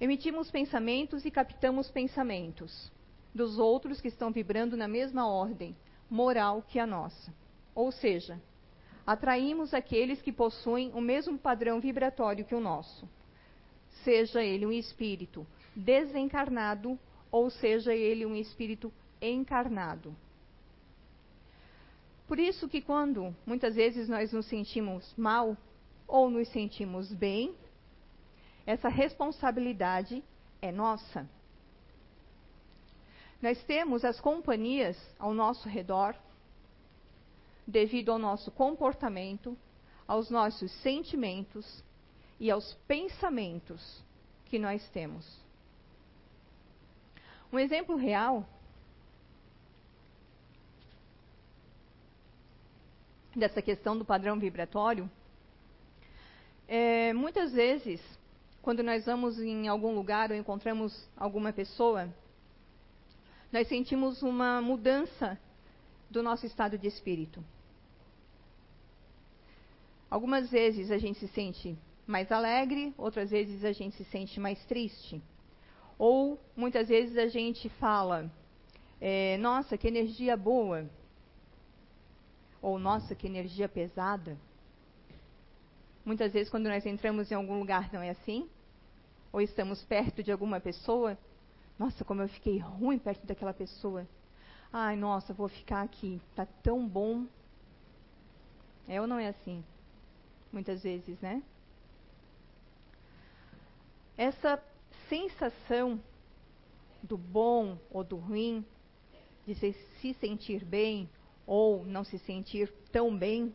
Emitimos 0.00 0.50
pensamentos 0.50 1.24
e 1.24 1.30
captamos 1.30 1.90
pensamentos 1.90 2.90
dos 3.34 3.58
outros 3.58 4.00
que 4.00 4.08
estão 4.08 4.32
vibrando 4.32 4.76
na 4.76 4.88
mesma 4.88 5.28
ordem 5.28 5.76
moral 6.08 6.62
que 6.62 6.78
a 6.78 6.86
nossa. 6.86 7.32
Ou 7.74 7.92
seja, 7.92 8.40
atraímos 9.06 9.74
aqueles 9.74 10.22
que 10.22 10.32
possuem 10.32 10.90
o 10.94 11.00
mesmo 11.00 11.38
padrão 11.38 11.80
vibratório 11.80 12.44
que 12.44 12.54
o 12.54 12.60
nosso 12.60 13.06
seja 14.04 14.42
ele 14.42 14.66
um 14.66 14.72
espírito 14.72 15.46
desencarnado 15.74 16.98
ou 17.30 17.50
seja 17.50 17.94
ele 17.94 18.26
um 18.26 18.34
espírito 18.34 18.92
encarnado. 19.20 20.14
Por 22.26 22.38
isso 22.38 22.68
que 22.68 22.80
quando 22.80 23.34
muitas 23.44 23.74
vezes 23.74 24.08
nós 24.08 24.32
nos 24.32 24.46
sentimos 24.46 25.12
mal 25.16 25.56
ou 26.06 26.30
nos 26.30 26.48
sentimos 26.48 27.12
bem, 27.12 27.54
essa 28.66 28.88
responsabilidade 28.88 30.22
é 30.62 30.70
nossa. 30.70 31.28
Nós 33.42 33.62
temos 33.64 34.04
as 34.04 34.20
companhias 34.20 34.96
ao 35.18 35.32
nosso 35.32 35.68
redor 35.68 36.14
devido 37.66 38.12
ao 38.12 38.18
nosso 38.18 38.50
comportamento, 38.50 39.56
aos 40.06 40.30
nossos 40.30 40.70
sentimentos, 40.82 41.82
e 42.40 42.50
aos 42.50 42.72
pensamentos 42.88 44.02
que 44.46 44.58
nós 44.58 44.88
temos. 44.88 45.38
Um 47.52 47.58
exemplo 47.58 47.96
real 47.96 48.48
dessa 53.36 53.60
questão 53.60 53.96
do 53.96 54.04
padrão 54.04 54.38
vibratório, 54.38 55.08
é, 56.66 57.12
muitas 57.12 57.52
vezes, 57.52 58.00
quando 58.62 58.82
nós 58.82 59.04
vamos 59.04 59.38
em 59.38 59.68
algum 59.68 59.94
lugar 59.94 60.30
ou 60.30 60.36
encontramos 60.36 61.08
alguma 61.16 61.52
pessoa, 61.52 62.08
nós 63.52 63.68
sentimos 63.68 64.22
uma 64.22 64.62
mudança 64.62 65.38
do 66.08 66.22
nosso 66.22 66.46
estado 66.46 66.78
de 66.78 66.86
espírito. 66.86 67.44
Algumas 70.08 70.50
vezes 70.50 70.90
a 70.90 70.98
gente 70.98 71.18
se 71.18 71.28
sente 71.28 71.76
mais 72.10 72.30
alegre, 72.32 72.92
outras 72.98 73.30
vezes 73.30 73.64
a 73.64 73.72
gente 73.72 73.96
se 73.96 74.04
sente 74.04 74.40
mais 74.40 74.62
triste. 74.66 75.22
Ou 75.96 76.40
muitas 76.56 76.88
vezes 76.88 77.16
a 77.16 77.28
gente 77.28 77.68
fala, 77.68 78.30
é, 79.00 79.38
nossa, 79.38 79.78
que 79.78 79.86
energia 79.86 80.36
boa. 80.36 80.88
Ou 82.60 82.78
nossa, 82.78 83.14
que 83.14 83.26
energia 83.26 83.68
pesada. 83.68 84.36
Muitas 86.04 86.32
vezes, 86.32 86.50
quando 86.50 86.68
nós 86.68 86.84
entramos 86.84 87.30
em 87.30 87.34
algum 87.34 87.58
lugar, 87.58 87.92
não 87.92 88.02
é 88.02 88.10
assim? 88.10 88.48
Ou 89.32 89.40
estamos 89.40 89.82
perto 89.84 90.22
de 90.22 90.32
alguma 90.32 90.58
pessoa, 90.58 91.16
nossa, 91.78 92.04
como 92.04 92.22
eu 92.22 92.28
fiquei 92.28 92.58
ruim 92.58 92.98
perto 92.98 93.26
daquela 93.26 93.54
pessoa. 93.54 94.06
Ai, 94.72 94.96
nossa, 94.96 95.32
vou 95.32 95.48
ficar 95.48 95.82
aqui, 95.82 96.20
tá 96.34 96.46
tão 96.62 96.86
bom. 96.86 97.26
É 98.88 99.00
ou 99.00 99.06
não 99.06 99.18
é 99.18 99.28
assim? 99.28 99.64
Muitas 100.52 100.82
vezes, 100.82 101.20
né? 101.20 101.42
Essa 104.20 104.62
sensação 105.08 105.98
do 107.02 107.16
bom 107.16 107.78
ou 107.90 108.04
do 108.04 108.16
ruim, 108.16 108.62
de 109.46 109.54
se, 109.54 109.72
se 109.72 110.12
sentir 110.12 110.62
bem 110.62 111.08
ou 111.46 111.86
não 111.86 112.04
se 112.04 112.18
sentir 112.18 112.70
tão 112.92 113.16
bem, 113.16 113.50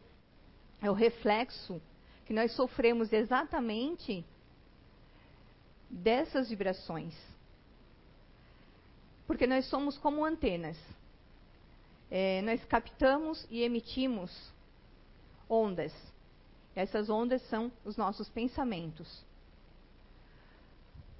é 0.81 0.89
o 0.89 0.93
reflexo 0.95 1.79
que 2.25 2.33
nós 2.33 2.51
sofremos 2.53 3.13
exatamente 3.13 4.25
dessas 5.87 6.49
vibrações. 6.49 7.15
Porque 9.27 9.45
nós 9.45 9.67
somos 9.67 9.99
como 9.99 10.25
antenas. 10.25 10.79
É, 12.09 12.41
nós 12.41 12.65
captamos 12.65 13.45
e 13.51 13.61
emitimos 13.61 14.51
ondas. 15.47 15.93
Essas 16.75 17.07
ondas 17.07 17.43
são 17.49 17.71
os 17.83 17.95
nossos 17.95 18.27
pensamentos 18.29 19.23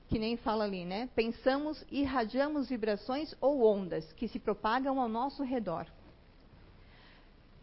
que 0.08 0.20
nem 0.20 0.38
fala 0.38 0.64
ali, 0.64 0.86
né? 0.86 1.10
Pensamos 1.16 1.84
irradiamos 1.92 2.70
vibrações 2.70 3.34
ou 3.42 3.64
ondas 3.64 4.12
que 4.14 4.28
se 4.28 4.40
propagam 4.40 5.00
ao 5.00 5.10
nosso 5.10 5.44
redor. 5.44 5.88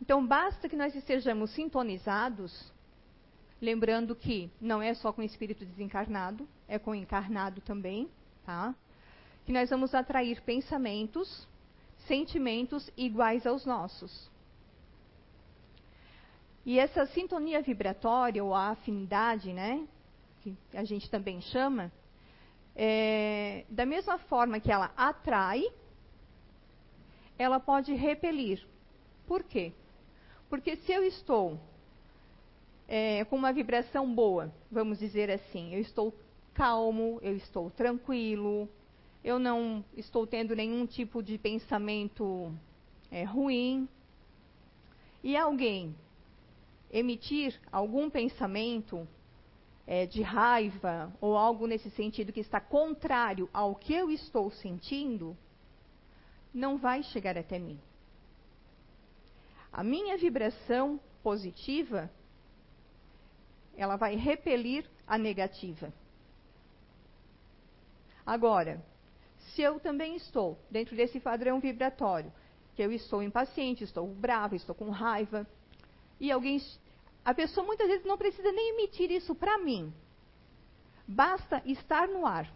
Então, 0.00 0.26
basta 0.26 0.68
que 0.68 0.74
nós 0.74 0.94
estejamos 0.96 1.52
sintonizados, 1.52 2.72
lembrando 3.60 4.16
que 4.16 4.50
não 4.60 4.82
é 4.82 4.92
só 4.94 5.12
com 5.12 5.22
o 5.22 5.24
espírito 5.24 5.64
desencarnado, 5.64 6.48
é 6.66 6.76
com 6.76 6.90
o 6.90 6.94
encarnado 6.94 7.60
também, 7.60 8.10
tá? 8.44 8.74
Que 9.46 9.52
nós 9.52 9.70
vamos 9.70 9.94
atrair 9.94 10.40
pensamentos, 10.40 11.46
sentimentos 12.08 12.90
iguais 12.96 13.46
aos 13.46 13.64
nossos. 13.64 14.28
E 16.66 16.80
essa 16.80 17.06
sintonia 17.06 17.62
vibratória, 17.62 18.42
ou 18.42 18.54
a 18.54 18.70
afinidade, 18.70 19.52
né? 19.52 19.86
Que 20.42 20.56
a 20.74 20.82
gente 20.82 21.08
também 21.08 21.40
chama, 21.40 21.92
é, 22.74 23.64
da 23.68 23.84
mesma 23.84 24.18
forma 24.18 24.60
que 24.60 24.70
ela 24.70 24.92
atrai, 24.96 25.64
ela 27.38 27.60
pode 27.60 27.92
repelir. 27.94 28.64
Por 29.26 29.42
quê? 29.42 29.72
Porque 30.48 30.76
se 30.76 30.92
eu 30.92 31.02
estou 31.04 31.58
é, 32.88 33.24
com 33.24 33.36
uma 33.36 33.52
vibração 33.52 34.12
boa, 34.12 34.52
vamos 34.70 34.98
dizer 34.98 35.30
assim, 35.30 35.74
eu 35.74 35.80
estou 35.80 36.14
calmo, 36.54 37.18
eu 37.22 37.36
estou 37.36 37.70
tranquilo, 37.70 38.68
eu 39.24 39.38
não 39.38 39.84
estou 39.96 40.26
tendo 40.26 40.54
nenhum 40.54 40.86
tipo 40.86 41.22
de 41.22 41.38
pensamento 41.38 42.52
é, 43.10 43.24
ruim, 43.24 43.88
e 45.22 45.36
alguém 45.36 45.94
emitir 46.90 47.58
algum 47.70 48.10
pensamento 48.10 49.06
é, 49.86 50.06
de 50.06 50.22
raiva 50.22 51.12
ou 51.20 51.36
algo 51.36 51.66
nesse 51.66 51.90
sentido 51.90 52.32
que 52.32 52.40
está 52.40 52.60
contrário 52.60 53.48
ao 53.52 53.74
que 53.74 53.92
eu 53.92 54.10
estou 54.10 54.50
sentindo, 54.50 55.36
não 56.52 56.76
vai 56.78 57.02
chegar 57.02 57.36
até 57.36 57.58
mim. 57.58 57.80
A 59.72 59.82
minha 59.82 60.16
vibração 60.18 61.00
positiva, 61.22 62.10
ela 63.76 63.96
vai 63.96 64.16
repelir 64.16 64.84
a 65.06 65.16
negativa. 65.16 65.92
Agora, 68.24 68.84
se 69.38 69.62
eu 69.62 69.80
também 69.80 70.14
estou 70.14 70.58
dentro 70.70 70.94
desse 70.94 71.18
padrão 71.18 71.58
vibratório, 71.58 72.32
que 72.74 72.82
eu 72.82 72.92
estou 72.92 73.22
impaciente, 73.22 73.84
estou 73.84 74.06
brava, 74.06 74.54
estou 74.54 74.74
com 74.74 74.90
raiva, 74.90 75.46
e 76.20 76.30
alguém 76.30 76.60
a 77.24 77.32
pessoa 77.32 77.66
muitas 77.66 77.88
vezes 77.88 78.04
não 78.04 78.18
precisa 78.18 78.50
nem 78.50 78.70
emitir 78.70 79.10
isso 79.10 79.34
para 79.34 79.58
mim. 79.58 79.92
Basta 81.06 81.62
estar 81.64 82.08
no 82.08 82.26
ar. 82.26 82.52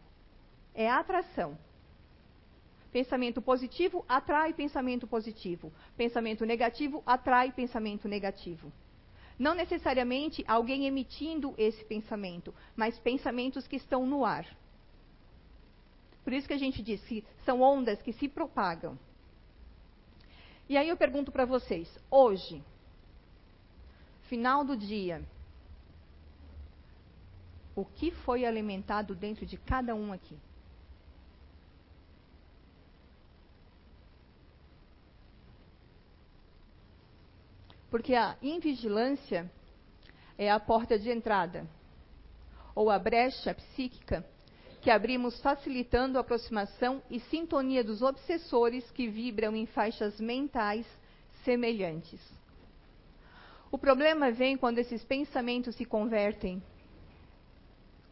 É 0.75 0.91
atração. 0.91 1.57
Pensamento 2.93 3.43
positivo 3.43 4.05
atrai 4.09 4.53
pensamento 4.53 5.07
positivo. 5.07 5.73
Pensamento 5.97 6.45
negativo 6.45 7.03
atrai 7.07 7.53
pensamento 7.53 8.09
negativo. 8.09 8.73
Não 9.39 9.55
necessariamente 9.55 10.43
alguém 10.49 10.87
emitindo 10.87 11.55
esse 11.59 11.85
pensamento, 11.85 12.55
mas 12.75 12.99
pensamentos 12.99 13.67
que 13.67 13.77
estão 13.77 14.07
no 14.07 14.25
ar. 14.25 14.47
Por 16.25 16.33
isso 16.33 16.49
que 16.49 16.55
a 16.55 16.59
gente 16.59 16.83
diz 16.83 17.05
que 17.05 17.25
são 17.45 17.61
ondas 17.61 18.01
que 18.03 18.13
se 18.13 18.29
propagam. 18.29 18.99
E 20.69 20.77
aí 20.77 20.89
eu 20.89 20.97
pergunto 20.97 21.31
para 21.31 21.45
vocês, 21.45 21.89
hoje, 22.11 22.65
final 24.29 24.65
do 24.65 24.77
dia, 24.77 25.23
o 27.75 27.85
que 27.85 28.11
foi 28.11 28.45
alimentado 28.45 29.15
dentro 29.15 29.45
de 29.45 29.57
cada 29.57 29.95
um 29.95 30.13
aqui? 30.13 30.37
Porque 37.91 38.15
a 38.15 38.37
invigilância 38.43 39.51
é 40.37 40.51
a 40.51 40.59
porta 40.59 40.99
de 40.99 41.11
entrada, 41.11 41.67
ou 42.75 42.91
a 42.91 42.99
brecha 42.99 43.55
psíquica 43.55 44.25
que 44.83 44.91
abrimos 44.91 45.41
facilitando 45.41 46.19
a 46.19 46.21
aproximação 46.21 47.03
e 47.11 47.19
sintonia 47.21 47.83
dos 47.83 48.03
obsessores 48.03 48.89
que 48.91 49.09
vibram 49.09 49.57
em 49.57 49.67
faixas 49.67 50.21
mentais 50.21 50.87
semelhantes. 51.45 52.21
O 53.71 53.79
problema 53.79 54.31
vem 54.31 54.57
quando 54.57 54.79
esses 54.79 55.05
pensamentos 55.05 55.75
se 55.75 55.85
convertem 55.85 56.63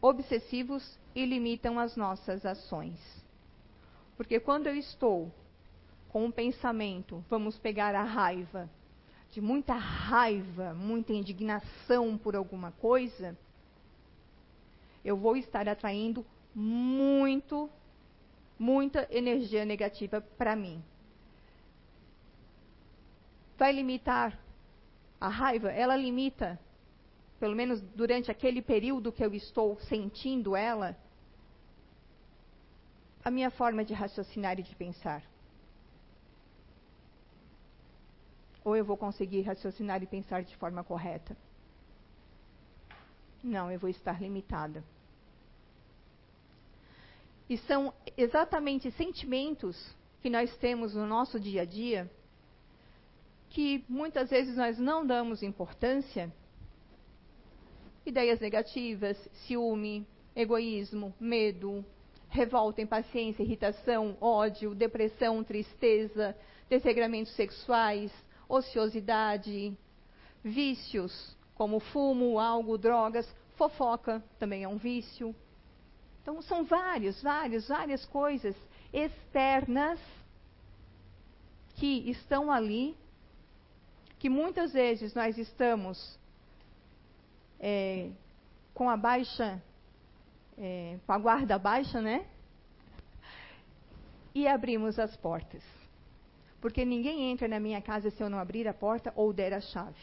obsessivos 0.01 0.99
e 1.15 1.25
limitam 1.25 1.79
as 1.79 1.95
nossas 1.95 2.45
ações. 2.45 2.99
Porque 4.17 4.39
quando 4.39 4.67
eu 4.67 4.75
estou 4.75 5.31
com 6.09 6.25
um 6.25 6.31
pensamento, 6.31 7.23
vamos 7.29 7.57
pegar 7.57 7.95
a 7.95 8.03
raiva, 8.03 8.69
de 9.31 9.41
muita 9.41 9.73
raiva, 9.73 10.73
muita 10.73 11.11
indignação 11.11 12.17
por 12.17 12.35
alguma 12.35 12.71
coisa, 12.71 13.37
eu 15.03 15.17
vou 15.17 15.35
estar 15.35 15.67
atraindo 15.67 16.25
muito, 16.53 17.69
muita 18.57 19.07
energia 19.11 19.65
negativa 19.65 20.21
para 20.21 20.55
mim. 20.55 20.81
Vai 23.57 23.73
limitar 23.73 24.37
a 25.19 25.27
raiva, 25.27 25.71
ela 25.71 25.95
limita, 25.95 26.59
pelo 27.39 27.55
menos 27.55 27.81
durante 27.81 28.29
aquele 28.29 28.61
período 28.61 29.11
que 29.11 29.23
eu 29.23 29.33
estou 29.33 29.79
sentindo 29.81 30.55
ela, 30.55 30.97
a 33.23 33.31
minha 33.31 33.49
forma 33.49 33.83
de 33.83 33.93
raciocinar 33.93 34.59
e 34.59 34.63
de 34.63 34.75
pensar. 34.75 35.23
Ou 38.63 38.75
eu 38.75 38.85
vou 38.85 38.97
conseguir 38.97 39.41
raciocinar 39.41 40.01
e 40.01 40.07
pensar 40.07 40.43
de 40.43 40.55
forma 40.57 40.83
correta? 40.83 41.35
Não, 43.43 43.71
eu 43.71 43.79
vou 43.79 43.89
estar 43.89 44.19
limitada. 44.21 44.83
E 47.47 47.57
são 47.59 47.93
exatamente 48.17 48.89
sentimentos 48.91 49.95
que 50.21 50.29
nós 50.31 50.55
temos 50.57 50.95
no 50.95 51.05
nosso 51.05 51.39
dia 51.39 51.61
a 51.61 51.65
dia 51.65 52.09
que 53.55 53.85
muitas 53.87 54.31
vezes 54.31 54.57
nós 54.57 54.77
não 54.77 55.07
damos 55.07 55.41
importância, 55.41 56.29
ideias 58.05 58.37
negativas, 58.41 59.17
ciúme, 59.47 60.05
egoísmo, 60.35 61.13
medo, 61.17 61.83
revolta, 62.27 62.81
impaciência, 62.81 63.43
irritação, 63.43 64.17
ódio, 64.19 64.75
depressão, 64.75 65.41
tristeza, 65.41 66.37
desregramentos 66.69 67.33
sexuais, 67.33 68.11
ociosidade, 68.49 69.73
vícios 70.43 71.37
como 71.53 71.79
fumo, 71.79 72.37
algo, 72.37 72.77
drogas, 72.77 73.25
fofoca 73.55 74.21
também 74.37 74.65
é 74.65 74.67
um 74.67 74.75
vício. 74.75 75.33
Então 76.21 76.41
são 76.41 76.65
vários, 76.65 77.23
vários, 77.23 77.69
várias 77.69 78.05
coisas 78.07 78.53
externas 78.91 79.97
que 81.75 82.09
estão 82.09 82.51
ali, 82.51 82.97
que 84.19 84.29
muitas 84.29 84.73
vezes 84.73 85.13
nós 85.13 85.37
estamos 85.37 86.19
é, 87.59 88.09
com 88.73 88.89
a 88.89 88.97
baixa, 88.97 89.61
é, 90.57 90.97
com 91.05 91.11
a 91.11 91.17
guarda 91.17 91.57
baixa, 91.57 92.01
né? 92.01 92.25
E 94.33 94.47
abrimos 94.47 94.99
as 94.99 95.15
portas. 95.17 95.63
Porque 96.59 96.83
ninguém 96.83 97.31
entra 97.31 97.47
na 97.47 97.59
minha 97.59 97.81
casa 97.81 98.09
se 98.09 98.21
eu 98.21 98.29
não 98.29 98.39
abrir 98.39 98.67
a 98.67 98.73
porta 98.73 99.13
ou 99.15 99.31
der 99.31 99.53
a 99.53 99.61
chave. 99.61 100.01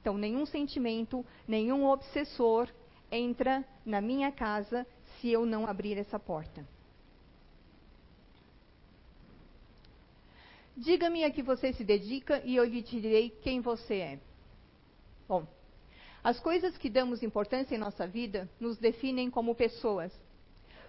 Então, 0.00 0.16
nenhum 0.16 0.46
sentimento, 0.46 1.24
nenhum 1.46 1.86
obsessor 1.86 2.68
entra 3.10 3.64
na 3.84 4.00
minha 4.00 4.32
casa 4.32 4.86
se 5.20 5.28
eu 5.30 5.44
não 5.44 5.66
abrir 5.66 5.98
essa 5.98 6.18
porta. 6.18 6.66
Diga-me 10.76 11.24
a 11.24 11.30
que 11.30 11.42
você 11.42 11.72
se 11.72 11.84
dedica 11.84 12.42
e 12.44 12.56
eu 12.56 12.64
lhe 12.64 12.82
direi 12.82 13.30
quem 13.30 13.60
você 13.60 13.94
é. 13.96 14.20
Bom, 15.28 15.46
as 16.22 16.38
coisas 16.40 16.76
que 16.76 16.90
damos 16.90 17.22
importância 17.22 17.74
em 17.74 17.78
nossa 17.78 18.06
vida 18.06 18.48
nos 18.58 18.78
definem 18.78 19.30
como 19.30 19.54
pessoas, 19.54 20.12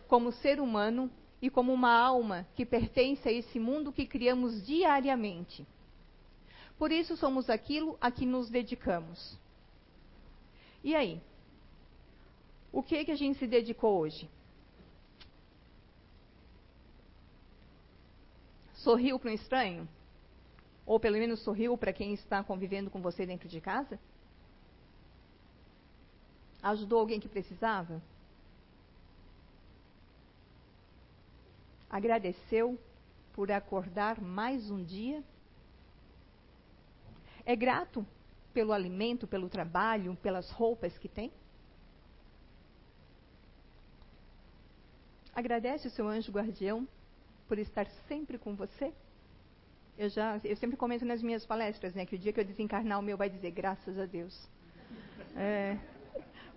como 0.08 0.32
ser 0.32 0.60
humano 0.60 1.10
e 1.42 1.50
como 1.50 1.74
uma 1.74 1.92
alma 1.92 2.48
que 2.56 2.66
pertence 2.66 3.28
a 3.28 3.32
esse 3.32 3.60
mundo 3.60 3.92
que 3.92 4.06
criamos 4.06 4.66
diariamente. 4.66 5.66
Por 6.78 6.92
isso 6.92 7.16
somos 7.16 7.50
aquilo 7.50 7.98
a 8.02 8.12
que 8.12 8.26
nos 8.26 8.50
dedicamos. 8.50 9.38
E 10.84 10.96
aí? 10.96 11.22
O 12.72 12.82
que, 12.82 13.06
que 13.06 13.12
a 13.12 13.16
gente 13.16 13.38
se 13.38 13.48
dedicou 13.48 14.00
hoje? 14.00 14.30
Sorriu 18.84 19.20
para 19.20 19.30
um 19.30 19.34
estranho? 19.34 19.88
Ou 20.86 21.00
pelo 21.00 21.18
menos 21.18 21.40
sorriu 21.42 21.78
para 21.78 21.94
quem 21.94 22.14
está 22.14 22.44
convivendo 22.44 22.90
com 22.90 23.00
você 23.00 23.26
dentro 23.26 23.48
de 23.48 23.62
casa? 23.62 24.00
Ajudou 26.64 27.00
alguém 27.00 27.20
que 27.20 27.30
precisava? 27.30 28.02
Agradeceu 31.90 32.80
por 33.34 33.52
acordar 33.52 34.20
mais 34.20 34.72
um 34.72 34.84
dia? 34.84 35.24
É 37.46 37.56
grato 37.56 38.06
pelo 38.52 38.74
alimento, 38.74 39.28
pelo 39.28 39.48
trabalho, 39.48 40.16
pelas 40.24 40.50
roupas 40.50 40.98
que 40.98 41.08
tem? 41.08 41.32
Agradece 45.36 45.88
o 45.88 45.92
seu 45.92 46.08
anjo 46.08 46.32
guardião 46.32 46.88
por 47.52 47.60
estar 47.60 47.86
sempre 48.08 48.38
com 48.38 48.56
você? 48.56 48.94
Eu 49.98 50.08
já, 50.08 50.40
eu 50.42 50.56
sempre 50.56 50.78
comento 50.78 51.04
nas 51.04 51.22
minhas 51.22 51.46
palestras, 51.46 51.94
né, 51.94 52.06
que 52.06 52.16
o 52.16 52.18
dia 52.18 52.32
que 52.32 52.40
eu 52.40 52.46
desencarnar 52.46 52.98
o 52.98 53.02
meu 53.02 53.18
vai 53.18 53.30
dizer 53.30 53.52
graças 53.52 54.00
a 54.00 54.06
Deus. 54.06 54.50
É, 55.36 55.78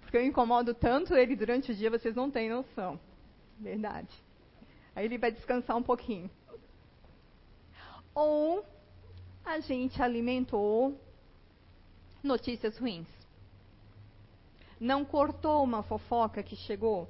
porque 0.01 0.17
eu 0.17 0.25
incomodo 0.25 0.73
tanto 0.73 1.17
ele 1.17 1.35
durante 1.35 1.73
o 1.73 1.75
dia, 1.75 1.91
vocês 1.91 2.15
não 2.15 2.31
têm 2.31 2.49
noção. 2.49 3.01
Verdade. 3.59 4.15
Aí 4.95 5.07
ele 5.07 5.19
vai 5.19 5.33
descansar 5.33 5.77
um 5.77 5.83
pouquinho. 5.83 6.31
Ou 8.15 8.65
a 9.45 9.59
gente 9.59 10.01
alimentou 10.01 10.97
notícias 12.23 12.79
ruins. 12.79 13.09
Não 14.79 15.05
cortou 15.05 15.65
uma 15.65 15.83
fofoca 15.83 16.41
que 16.41 16.55
chegou. 16.55 17.09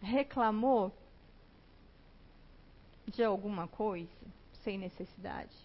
Reclamou 0.00 0.92
de 3.08 3.22
alguma 3.22 3.66
coisa 3.66 4.10
sem 4.62 4.78
necessidade. 4.78 5.56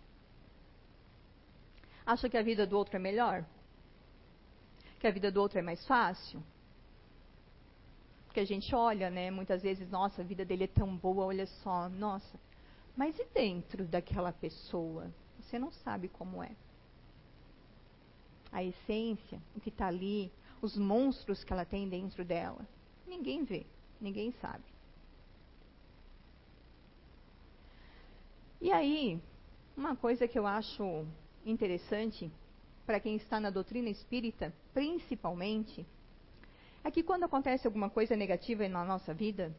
Acha 2.06 2.29
que 2.29 2.38
a 2.38 2.43
vida 2.43 2.65
do 2.65 2.77
outro 2.77 2.95
é 2.95 2.99
melhor? 2.99 3.45
Que 4.99 5.08
a 5.08 5.12
vida 5.12 5.32
do 5.32 5.41
outro 5.41 5.60
é 5.60 5.62
mais 5.62 5.86
fácil? 5.86 6.43
Porque 8.25 8.39
a 8.39 8.45
gente 8.45 8.73
olha, 8.73 9.10
né? 9.10 9.29
Muitas 9.29 9.62
vezes, 9.62 9.89
nossa, 9.89 10.21
a 10.21 10.25
vida 10.25 10.43
dele 10.43 10.63
é 10.63 10.67
tão 10.67 10.95
boa, 10.97 11.25
olha 11.25 11.45
só, 11.45 11.88
nossa. 11.88 12.39
Mas 12.95 13.17
e 13.19 13.25
dentro 13.25 13.86
daquela 13.86 14.32
pessoa? 14.32 15.13
Você 15.39 15.60
não 15.60 15.71
sabe 15.71 16.08
como 16.08 16.41
é. 16.41 16.51
A 18.51 18.63
essência, 18.63 19.39
o 19.56 19.60
que 19.60 19.69
está 19.69 19.88
ali, 19.88 20.32
os 20.62 20.77
monstros 20.77 21.43
que 21.43 21.53
ela 21.53 21.65
tem 21.65 21.88
dentro 21.88 22.23
dela. 22.23 22.67
Ninguém 23.06 23.43
vê, 23.43 23.65
ninguém 23.99 24.32
sabe. 24.34 24.63
E 28.63 28.71
aí, 28.71 29.21
uma 29.76 29.93
coisa 29.93 30.26
que 30.26 30.39
eu 30.39 30.47
acho 30.47 31.06
interessante 31.45 32.32
para 32.86 32.97
quem 32.97 33.17
está 33.17 33.38
na 33.38 33.49
doutrina 33.49 33.89
espírita, 33.89 34.54
principalmente, 34.73 35.86
é 36.82 36.89
que 36.89 37.04
quando 37.04 37.26
acontece 37.26 37.67
alguma 37.67 37.89
coisa 37.89 38.15
negativa 38.15 38.65
na 38.69 38.86
nossa 38.86 39.13
vida, 39.13 39.54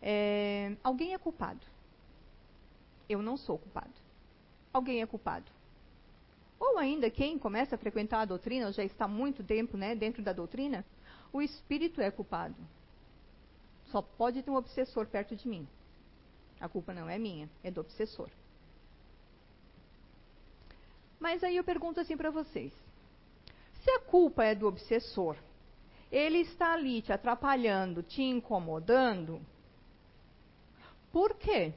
é, 0.00 0.76
alguém 0.80 1.12
é 1.12 1.18
culpado. 1.18 1.66
Eu 3.08 3.20
não 3.20 3.36
sou 3.36 3.58
culpado. 3.58 3.94
Alguém 4.72 5.02
é 5.02 5.06
culpado. 5.06 5.50
Ou 6.60 6.78
ainda, 6.78 7.10
quem 7.10 7.36
começa 7.36 7.74
a 7.74 7.78
frequentar 7.78 8.20
a 8.20 8.26
doutrina, 8.26 8.66
ou 8.66 8.72
já 8.72 8.84
está 8.84 9.08
muito 9.08 9.42
tempo 9.42 9.76
né, 9.76 9.96
dentro 9.96 10.22
da 10.22 10.32
doutrina, 10.32 10.84
o 11.32 11.42
espírito 11.42 12.00
é 12.00 12.12
culpado. 12.12 12.54
Só 13.86 14.00
pode 14.00 14.40
ter 14.44 14.52
um 14.52 14.56
obsessor 14.56 15.08
perto 15.08 15.34
de 15.34 15.48
mim. 15.48 15.66
A 16.60 16.68
culpa 16.68 16.94
não 16.94 17.08
é 17.08 17.18
minha, 17.18 17.48
é 17.62 17.70
do 17.70 17.80
obsessor. 17.80 18.30
Mas 21.18 21.42
aí 21.42 21.56
eu 21.56 21.64
pergunto 21.64 22.00
assim 22.00 22.16
para 22.16 22.30
vocês: 22.30 22.72
se 23.82 23.90
a 23.90 24.00
culpa 24.00 24.44
é 24.44 24.54
do 24.54 24.66
obsessor, 24.66 25.36
ele 26.10 26.38
está 26.38 26.72
ali 26.72 27.02
te 27.02 27.12
atrapalhando, 27.12 28.02
te 28.02 28.22
incomodando, 28.22 29.40
por 31.12 31.34
quê? 31.34 31.72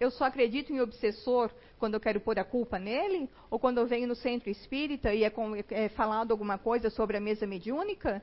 Eu 0.00 0.10
só 0.10 0.24
acredito 0.24 0.72
em 0.72 0.80
obsessor 0.80 1.52
quando 1.78 1.94
eu 1.94 2.00
quero 2.00 2.20
pôr 2.20 2.38
a 2.38 2.44
culpa 2.44 2.78
nele? 2.78 3.28
Ou 3.50 3.58
quando 3.58 3.78
eu 3.78 3.86
venho 3.86 4.08
no 4.08 4.14
centro 4.14 4.50
espírita 4.50 5.14
e 5.14 5.24
é, 5.24 5.30
com, 5.30 5.54
é 5.54 5.88
falado 5.90 6.32
alguma 6.32 6.58
coisa 6.58 6.90
sobre 6.90 7.16
a 7.16 7.20
mesa 7.20 7.46
mediúnica? 7.46 8.22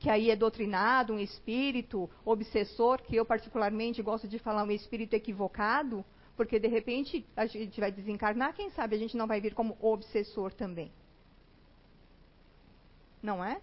Que 0.00 0.10
aí 0.10 0.30
é 0.30 0.34
doutrinado 0.34 1.12
um 1.12 1.20
espírito 1.20 2.10
obsessor, 2.24 3.00
que 3.02 3.14
eu 3.14 3.24
particularmente 3.24 4.02
gosto 4.02 4.26
de 4.26 4.40
falar 4.40 4.64
um 4.64 4.70
espírito 4.72 5.14
equivocado, 5.14 6.04
porque 6.36 6.58
de 6.58 6.66
repente 6.66 7.24
a 7.36 7.46
gente 7.46 7.78
vai 7.78 7.92
desencarnar, 7.92 8.54
quem 8.54 8.70
sabe 8.70 8.96
a 8.96 8.98
gente 8.98 9.16
não 9.16 9.28
vai 9.28 9.40
vir 9.40 9.54
como 9.54 9.76
obsessor 9.80 10.52
também. 10.52 10.90
Não 13.22 13.44
é? 13.44 13.60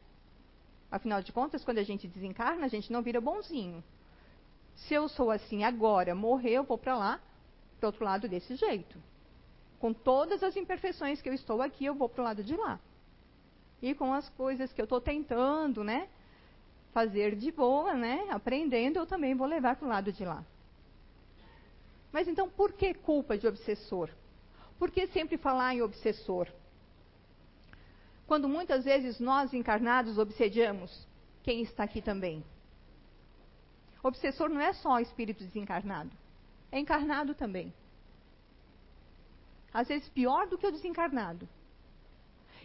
Afinal 0.92 1.22
de 1.22 1.34
contas, 1.34 1.66
quando 1.66 1.80
a 1.80 1.84
gente 1.84 2.08
desencarna, 2.08 2.66
a 2.66 2.70
gente 2.70 2.92
não 2.92 3.02
vira 3.02 3.20
bonzinho. 3.20 3.84
Se 4.76 4.94
eu 4.94 5.10
sou 5.10 5.32
assim 5.32 5.64
agora, 5.64 6.16
morrer, 6.16 6.52
eu 6.52 6.64
vou 6.64 6.78
para 6.78 6.96
lá, 6.96 7.20
para 7.80 7.88
outro 7.88 8.06
lado 8.06 8.28
desse 8.30 8.56
jeito. 8.56 9.02
Com 9.80 9.92
todas 9.92 10.44
as 10.44 10.56
imperfeições 10.56 11.22
que 11.22 11.30
eu 11.30 11.34
estou 11.34 11.62
aqui, 11.62 11.86
eu 11.86 11.96
vou 11.96 12.08
para 12.08 12.22
o 12.22 12.24
lado 12.24 12.44
de 12.44 12.56
lá. 12.56 12.80
E 13.82 13.94
com 13.94 14.14
as 14.14 14.30
coisas 14.30 14.72
que 14.72 14.80
eu 14.80 14.86
estou 14.86 15.02
tentando, 15.02 15.84
né? 15.84 16.08
Fazer 16.98 17.36
de 17.36 17.52
boa, 17.52 17.94
né? 17.94 18.26
Aprendendo, 18.32 18.98
eu 18.98 19.06
também 19.06 19.36
vou 19.36 19.46
levar 19.46 19.76
para 19.76 19.86
o 19.86 19.90
lado 19.90 20.12
de 20.12 20.26
lá. 20.26 20.44
Mas 22.12 22.28
então, 22.28 22.50
por 22.50 22.74
que 22.74 22.92
culpa 22.96 23.38
de 23.38 23.46
obsessor? 23.46 24.10
Por 24.80 24.90
que 24.90 25.06
sempre 25.08 25.38
falar 25.38 25.76
em 25.76 25.84
obsessor? 25.84 26.48
Quando 28.26 28.50
muitas 28.50 28.84
vezes 28.84 29.20
nós 29.20 29.54
encarnados 29.54 30.18
obsediamos 30.18 31.08
quem 31.44 31.62
está 31.62 31.84
aqui 31.84 32.02
também. 32.02 32.44
Obsessor 34.02 34.50
não 34.50 34.60
é 34.60 34.74
só 34.74 35.00
espírito 35.00 35.44
desencarnado 35.44 36.10
é 36.72 36.80
encarnado 36.80 37.34
também. 37.34 37.74
Às 39.74 39.88
vezes 39.88 40.10
pior 40.10 40.48
do 40.48 40.58
que 40.58 40.68
o 40.68 40.72
desencarnado. 40.72 41.48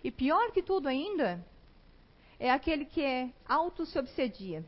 E 0.03 0.11
pior 0.11 0.51
que 0.53 0.63
tudo 0.63 0.89
ainda, 0.89 1.45
é 2.43 2.51
aquele 2.51 2.85
que 2.85 3.01
é 3.01 3.31
auto 3.47 3.87
se 3.87 3.97
obsedia. 3.99 4.65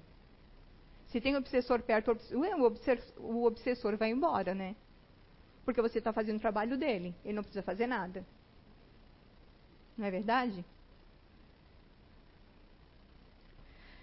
Se 1.09 1.21
tem 1.21 1.37
obsessor 1.37 1.83
perto, 1.83 2.17
o 3.19 3.45
obsessor 3.45 3.97
vai 3.97 4.11
embora, 4.11 4.55
né? 4.55 4.77
Porque 5.65 5.83
você 5.83 5.99
está 5.99 6.13
fazendo 6.13 6.37
o 6.37 6.41
trabalho 6.41 6.79
dele, 6.79 7.13
ele 7.25 7.35
não 7.35 7.43
precisa 7.43 7.63
fazer 7.63 7.89
nada. 7.89 8.25
Não 9.99 10.07
é 10.07 10.11
verdade? 10.11 10.65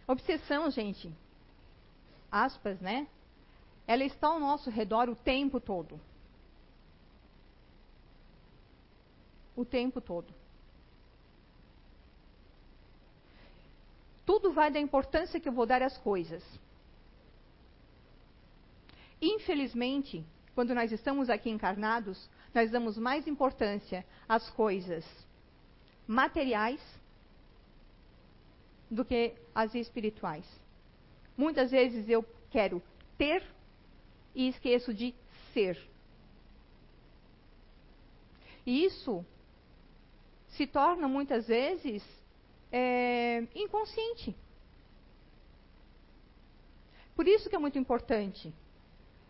Obsessão, 0.05 0.69
gente, 0.69 1.09
aspas, 2.29 2.79
né? 2.81 3.07
ela 3.87 4.03
está 4.03 4.27
ao 4.27 4.39
nosso 4.39 4.69
redor 4.69 5.09
o 5.09 5.15
tempo 5.15 5.59
todo. 5.59 5.99
O 9.55 9.63
tempo 9.63 10.01
todo. 10.01 10.40
Tudo 14.25 14.51
vai 14.51 14.71
da 14.71 14.79
importância 14.79 15.39
que 15.39 15.49
eu 15.49 15.53
vou 15.53 15.65
dar 15.65 15.81
às 15.81 15.97
coisas. 15.97 16.43
Infelizmente, 19.21 20.25
quando 20.55 20.73
nós 20.73 20.91
estamos 20.91 21.29
aqui 21.29 21.49
encarnados, 21.49 22.29
nós 22.53 22.71
damos 22.71 22.97
mais 22.97 23.27
importância 23.27 24.05
às 24.27 24.49
coisas 24.49 25.05
materiais 26.07 26.81
do 28.89 29.05
que 29.05 29.33
às 29.55 29.73
espirituais. 29.73 30.45
Muitas 31.37 31.71
vezes 31.71 32.09
eu 32.09 32.25
quero 32.49 32.81
ter 33.17 33.43
e 34.35 34.49
esqueço 34.49 34.93
de 34.93 35.15
ser. 35.53 35.77
E 38.65 38.83
isso 38.83 39.25
se 40.49 40.67
torna 40.67 41.07
muitas 41.07 41.47
vezes 41.47 42.03
é, 42.71 43.47
inconsciente. 43.53 44.35
Por 47.15 47.27
isso 47.27 47.49
que 47.49 47.55
é 47.55 47.59
muito 47.59 47.77
importante 47.77 48.53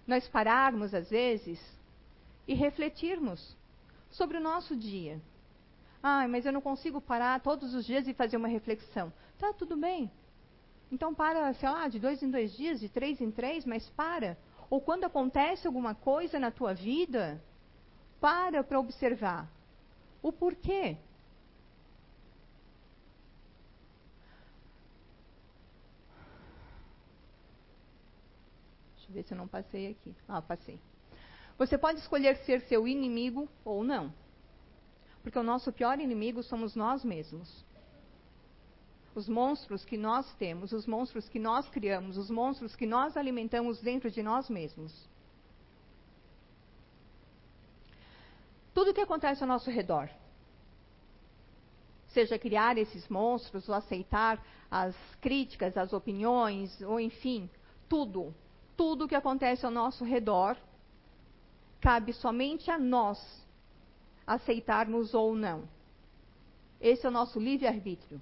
nós 0.06 0.28
pararmos 0.28 0.94
às 0.94 1.10
vezes 1.10 1.60
e 2.48 2.54
refletirmos 2.54 3.56
sobre 4.10 4.38
o 4.38 4.42
nosso 4.42 4.76
dia. 4.76 5.20
Ah, 6.04 6.28
mas 6.28 6.46
eu 6.46 6.52
não 6.52 6.62
consigo 6.62 7.00
parar 7.00 7.40
todos 7.42 7.74
os 7.74 7.86
dias 7.86 8.08
e 8.08 8.14
fazer 8.14 8.38
uma 8.38 8.48
reflexão. 8.48 9.12
Tá, 9.38 9.54
tudo 9.54 9.78
bem. 9.78 10.12
Então 10.92 11.14
para, 11.14 11.54
sei 11.54 11.70
lá, 11.70 11.88
de 11.88 12.00
dois 12.00 12.22
em 12.22 12.30
dois 12.30 12.56
dias, 12.56 12.80
de 12.80 12.90
três 12.90 13.22
em 13.22 13.32
três, 13.32 13.66
mas 13.66 13.90
para. 13.92 14.38
Ou 14.70 14.82
quando 14.82 15.06
acontece 15.06 15.68
alguma 15.68 15.96
coisa 15.96 16.40
na 16.40 16.52
tua 16.52 16.74
vida, 16.74 17.42
para 18.20 18.64
para 18.64 18.80
observar 18.80 19.50
o 20.22 20.32
porquê. 20.32 20.98
Deixa 29.02 29.12
eu 29.12 29.14
ver 29.16 29.24
se 29.24 29.34
eu 29.34 29.38
não 29.38 29.48
passei 29.48 29.92
aqui. 29.92 30.16
Ah, 30.28 30.42
passei. 30.42 30.80
Você 31.58 31.78
pode 31.78 32.00
escolher 32.00 32.38
ser 32.38 32.62
seu 32.62 32.88
inimigo 32.88 33.50
ou 33.66 33.84
não. 33.84 34.14
Porque 35.24 35.38
o 35.38 35.44
nosso 35.44 35.72
pior 35.72 36.00
inimigo 36.00 36.44
somos 36.44 36.76
nós 36.76 37.04
mesmos. 37.04 37.66
Os 39.14 39.28
monstros 39.28 39.84
que 39.84 39.98
nós 39.98 40.32
temos, 40.36 40.72
os 40.72 40.86
monstros 40.86 41.28
que 41.28 41.40
nós 41.40 41.68
criamos, 41.70 42.18
os 42.18 42.30
monstros 42.30 42.76
que 42.76 42.86
nós 42.86 43.18
alimentamos 43.18 43.82
dentro 43.82 44.10
de 44.10 44.24
nós 44.24 44.50
mesmos. 44.50 45.10
Tudo 48.74 48.94
que 48.94 49.02
acontece 49.02 49.44
ao 49.44 49.50
nosso 49.50 49.70
redor, 49.70 50.10
seja 52.08 52.40
criar 52.40 52.78
esses 52.78 53.08
monstros, 53.10 53.68
ou 53.68 53.76
aceitar 53.76 54.44
as 54.70 54.96
críticas, 55.20 55.76
as 55.76 55.92
opiniões, 55.92 56.82
ou 56.82 57.00
enfim, 57.00 57.50
tudo, 57.90 58.34
tudo 58.82 59.08
que 59.08 59.14
acontece 59.14 59.64
ao 59.64 59.72
nosso 59.72 60.04
redor, 60.04 60.58
cabe 61.80 62.14
somente 62.14 62.72
a 62.72 62.80
nós 62.80 63.20
aceitarmos 64.26 65.14
ou 65.14 65.36
não. 65.36 65.70
Esse 66.80 67.06
é 67.06 67.10
o 67.10 67.12
nosso 67.12 67.40
livre-arbítrio. 67.40 68.20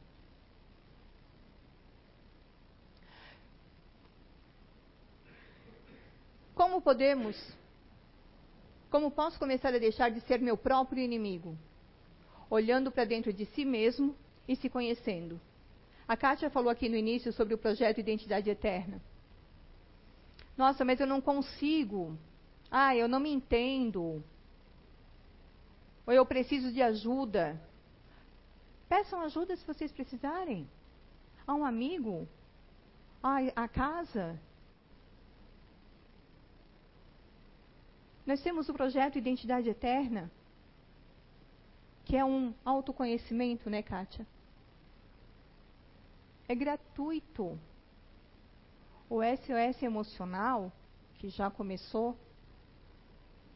Como 6.53 6.81
podemos, 6.81 7.37
como 8.91 9.11
posso 9.11 9.39
começar 9.39 9.73
a 9.73 9.79
deixar 9.79 10.11
de 10.11 10.19
ser 10.27 10.41
meu 10.41 10.57
próprio 10.57 11.01
inimigo? 11.01 11.57
Olhando 12.49 12.91
para 12.91 13.05
dentro 13.05 13.31
de 13.31 13.45
si 13.45 13.63
mesmo 13.63 14.13
e 14.45 14.57
se 14.57 14.69
conhecendo. 14.69 15.39
A 16.05 16.17
Kátia 16.17 16.49
falou 16.49 16.69
aqui 16.69 16.89
no 16.89 16.97
início 16.97 17.31
sobre 17.31 17.53
o 17.53 17.57
projeto 17.57 18.01
Identidade 18.01 18.49
Eterna. 18.49 19.01
Nossa, 20.61 20.83
mas 20.83 20.99
eu 20.99 21.07
não 21.07 21.21
consigo. 21.21 22.01
Ah, 22.69 22.95
eu 22.95 23.07
não 23.07 23.19
me 23.19 23.31
entendo 23.31 24.21
ou 26.09 26.13
eu 26.13 26.25
preciso 26.25 26.73
de 26.73 26.81
ajuda. 26.81 27.61
Peçam 28.87 29.21
ajuda 29.21 29.55
se 29.55 29.63
vocês 29.63 29.91
precisarem. 29.91 30.67
A 31.45 31.53
um 31.53 31.63
amigo, 31.63 32.27
a, 33.21 33.35
a 33.63 33.67
casa. 33.67 34.39
Nós 38.25 38.41
temos 38.41 38.67
o 38.69 38.73
projeto 38.73 39.19
Identidade 39.19 39.69
Eterna, 39.69 40.31
que 42.05 42.17
é 42.17 42.25
um 42.25 42.55
autoconhecimento, 42.65 43.69
né, 43.69 43.83
Kátia? 43.83 44.25
É 46.47 46.55
gratuito. 46.55 47.59
O 49.09 49.21
SOS 49.23 49.81
emocional, 49.81 50.71
que 51.15 51.29
já 51.29 51.49
começou, 51.49 52.15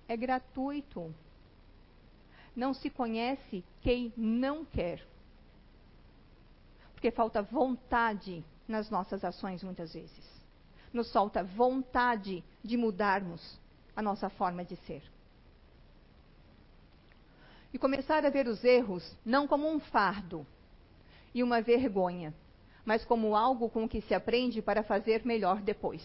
é 0.08 0.18
gratuito. 0.18 1.13
Não 2.56 2.74
se 2.74 2.89
conhece 2.89 3.63
quem 3.82 4.12
não 4.18 4.66
quer. 4.66 5.06
Porque 6.94 7.12
falta 7.12 7.42
vontade 7.42 8.44
nas 8.68 8.89
nossas 8.89 9.24
ações 9.24 9.63
muitas 9.63 9.94
vezes. 9.94 10.42
Nos 10.92 11.12
falta 11.12 11.44
vontade 11.44 12.44
de 12.63 12.76
mudarmos 12.76 13.60
a 13.96 14.02
nossa 14.02 14.30
forma 14.30 14.66
de 14.66 14.76
ser. 14.78 15.04
E 17.72 17.78
começar 17.78 18.26
a 18.26 18.30
ver 18.30 18.48
os 18.48 18.63
erros 18.63 19.16
não 19.26 19.48
como 19.48 19.68
um 19.68 19.80
fardo 19.80 20.46
e 21.34 21.44
uma 21.44 21.62
vergonha, 21.62 22.34
mas 22.86 23.06
como 23.06 23.36
algo 23.36 23.69
com 23.69 23.88
que 23.88 24.02
se 24.02 24.13
aprende 24.13 24.62
para 24.62 24.84
fazer 24.84 25.26
melhor 25.26 25.62
depois. 25.62 26.04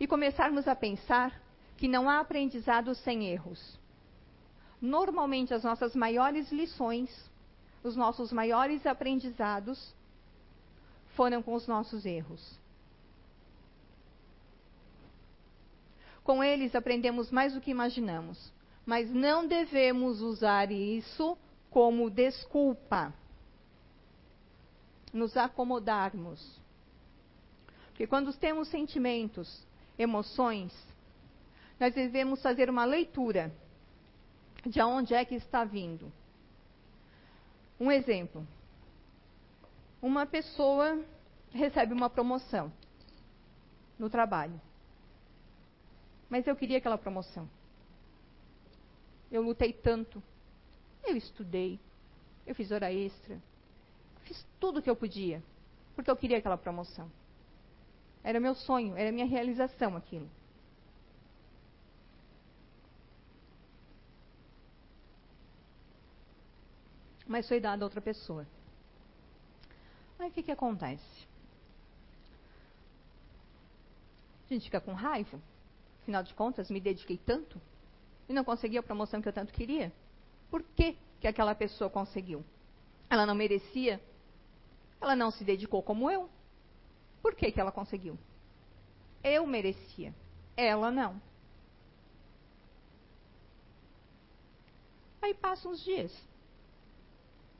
E 0.00 0.06
começarmos 0.06 0.66
a 0.66 0.74
pensar 0.74 1.40
que 1.76 1.88
não 1.88 2.08
há 2.08 2.20
aprendizado 2.20 2.94
sem 2.94 3.26
erros, 3.26 3.78
normalmente 4.80 5.52
as 5.52 5.64
nossas 5.64 5.94
maiores 5.94 6.50
lições, 6.50 7.10
os 7.82 7.96
nossos 7.96 8.32
maiores 8.32 8.86
aprendizados 8.86 9.94
foram 11.14 11.42
com 11.42 11.54
os 11.54 11.66
nossos 11.66 12.06
erros. 12.06 12.58
Com 16.22 16.44
eles 16.44 16.74
aprendemos 16.74 17.30
mais 17.30 17.54
do 17.54 17.60
que 17.60 17.70
imaginamos, 17.70 18.52
mas 18.84 19.10
não 19.10 19.46
devemos 19.46 20.20
usar 20.20 20.70
isso 20.70 21.36
como 21.70 22.10
desculpa. 22.10 23.12
Nos 25.18 25.36
acomodarmos. 25.36 26.60
Porque 27.88 28.06
quando 28.06 28.32
temos 28.32 28.68
sentimentos, 28.68 29.66
emoções, 29.98 30.72
nós 31.80 31.92
devemos 31.92 32.40
fazer 32.40 32.70
uma 32.70 32.84
leitura 32.84 33.52
de 34.64 34.80
onde 34.80 35.14
é 35.14 35.24
que 35.24 35.34
está 35.34 35.64
vindo. 35.64 36.12
Um 37.80 37.90
exemplo. 37.90 38.46
Uma 40.00 40.24
pessoa 40.24 41.04
recebe 41.50 41.92
uma 41.92 42.08
promoção 42.08 42.72
no 43.98 44.08
trabalho. 44.08 44.60
Mas 46.30 46.46
eu 46.46 46.54
queria 46.54 46.78
aquela 46.78 46.96
promoção. 46.96 47.50
Eu 49.32 49.42
lutei 49.42 49.72
tanto. 49.72 50.22
Eu 51.02 51.16
estudei. 51.16 51.80
Eu 52.46 52.54
fiz 52.54 52.70
hora 52.70 52.92
extra. 52.92 53.42
Fiz 54.28 54.46
tudo 54.60 54.78
o 54.78 54.82
que 54.82 54.88
eu 54.88 54.94
podia. 54.94 55.42
Porque 55.96 56.10
eu 56.10 56.16
queria 56.16 56.38
aquela 56.38 56.56
promoção. 56.56 57.10
Era 58.22 58.38
meu 58.38 58.54
sonho, 58.54 58.96
era 58.96 59.10
minha 59.10 59.26
realização 59.26 59.96
aquilo. 59.96 60.28
mas 67.28 67.46
foi 67.46 67.60
dado 67.60 67.82
a 67.82 67.84
outra 67.84 68.00
pessoa. 68.00 68.46
Aí 70.18 70.30
o 70.30 70.32
que, 70.32 70.42
que 70.42 70.50
acontece? 70.50 71.28
A 74.50 74.54
gente 74.54 74.64
fica 74.64 74.80
com 74.80 74.94
raiva. 74.94 75.38
Afinal 76.02 76.22
de 76.22 76.32
contas, 76.32 76.70
me 76.70 76.80
dediquei 76.80 77.18
tanto 77.18 77.60
e 78.28 78.32
não 78.32 78.42
consegui 78.42 78.78
a 78.78 78.82
promoção 78.82 79.20
que 79.20 79.28
eu 79.28 79.32
tanto 79.32 79.52
queria. 79.52 79.92
Por 80.50 80.62
que, 80.62 80.96
que 81.20 81.28
aquela 81.28 81.54
pessoa 81.54 81.90
conseguiu? 81.90 82.42
Ela 83.10 83.26
não 83.26 83.34
merecia? 83.34 84.00
Ela 85.00 85.14
não 85.14 85.30
se 85.30 85.44
dedicou 85.44 85.82
como 85.82 86.10
eu? 86.10 86.28
Por 87.22 87.34
que, 87.34 87.52
que 87.52 87.60
ela 87.60 87.72
conseguiu? 87.72 88.18
Eu 89.22 89.46
merecia, 89.46 90.14
ela 90.56 90.90
não. 90.90 91.20
Aí 95.20 95.34
passam 95.34 95.72
os 95.72 95.82
dias 95.82 96.28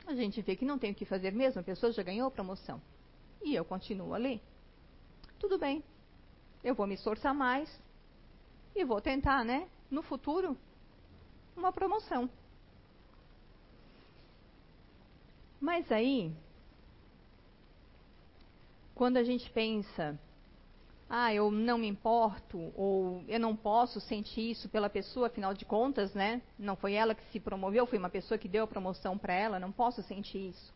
a 0.09 0.15
gente 0.15 0.41
vê 0.41 0.57
que 0.57 0.65
não 0.65 0.79
tem 0.79 0.93
o 0.93 0.95
que 0.95 1.05
fazer 1.05 1.33
mesmo, 1.33 1.61
a 1.61 1.65
pessoa 1.65 1.93
já 1.93 2.03
ganhou 2.03 2.29
a 2.29 2.31
promoção. 2.31 2.81
E 3.43 3.55
eu 3.55 3.63
continuo 3.63 4.15
ali. 4.15 4.41
Tudo 5.39 5.59
bem. 5.59 5.85
eu 6.65 6.75
vou 6.75 6.87
me 6.87 6.95
esforçar 6.95 7.35
mais 7.35 7.71
e 8.75 8.85
vou 8.85 9.03
tentar, 9.03 9.45
né, 9.45 9.69
no 9.91 10.03
futuro, 10.03 10.57
uma 11.55 11.71
promoção. 11.71 12.29
Mas 15.61 15.93
aí, 15.93 16.35
quando 18.99 19.17
a 19.17 19.23
gente 19.23 19.49
pensa, 19.53 20.19
ah, 21.09 21.33
eu 21.33 21.53
não 21.53 21.79
me 21.79 21.87
importo, 21.87 22.73
ou 22.75 23.23
eu 23.29 23.39
não 23.39 23.55
posso 23.55 24.01
sentir 24.01 24.51
isso 24.51 24.69
pela 24.69 24.91
pessoa, 24.91 25.29
afinal 25.29 25.55
de 25.55 25.65
contas, 25.65 26.13
né? 26.15 26.43
Não 26.59 26.75
foi 26.75 26.95
ela 26.95 27.15
que 27.15 27.25
se 27.31 27.39
promoveu, 27.39 27.87
foi 27.87 27.97
uma 27.97 28.11
pessoa 28.11 28.37
que 28.37 28.49
deu 28.49 28.65
a 28.65 28.67
promoção 28.67 29.17
para 29.17 29.33
ela, 29.33 29.61
não 29.61 29.71
posso 29.71 30.03
sentir 30.03 30.49
isso. 30.49 30.75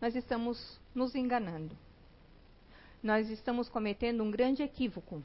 Nós 0.00 0.16
estamos 0.16 0.80
nos 0.92 1.14
enganando. 1.14 1.78
Nós 3.00 3.30
estamos 3.30 3.68
cometendo 3.68 4.24
um 4.24 4.32
grande 4.32 4.64
equívoco. 4.64 5.22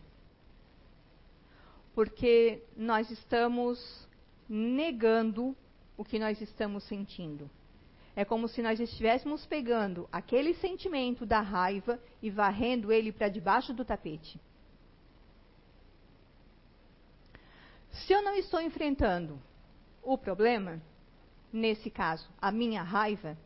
Porque 1.95 2.61
nós 2.77 3.09
estamos 3.09 4.07
negando 4.47 5.57
o 5.97 6.05
que 6.05 6.19
nós 6.19 6.39
estamos 6.41 6.83
sentindo. 6.83 7.49
É 8.15 8.23
como 8.23 8.47
se 8.47 8.61
nós 8.61 8.79
estivéssemos 8.79 9.45
pegando 9.45 10.07
aquele 10.11 10.53
sentimento 10.55 11.25
da 11.25 11.41
raiva 11.41 11.99
e 12.21 12.29
varrendo 12.29 12.91
ele 12.91 13.11
para 13.11 13.27
debaixo 13.27 13.73
do 13.73 13.83
tapete. 13.83 14.39
Se 17.91 18.13
eu 18.13 18.21
não 18.21 18.35
estou 18.35 18.61
enfrentando 18.61 19.39
o 20.01 20.17
problema, 20.17 20.81
nesse 21.51 21.89
caso, 21.89 22.29
a 22.41 22.51
minha 22.51 22.83
raiva, 22.83 23.37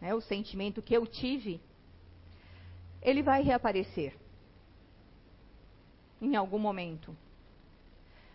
né, 0.00 0.14
o 0.14 0.20
sentimento 0.20 0.80
que 0.80 0.94
eu 0.94 1.06
tive, 1.06 1.60
ele 3.02 3.22
vai 3.22 3.42
reaparecer 3.42 4.16
em 6.20 6.36
algum 6.36 6.58
momento. 6.58 7.14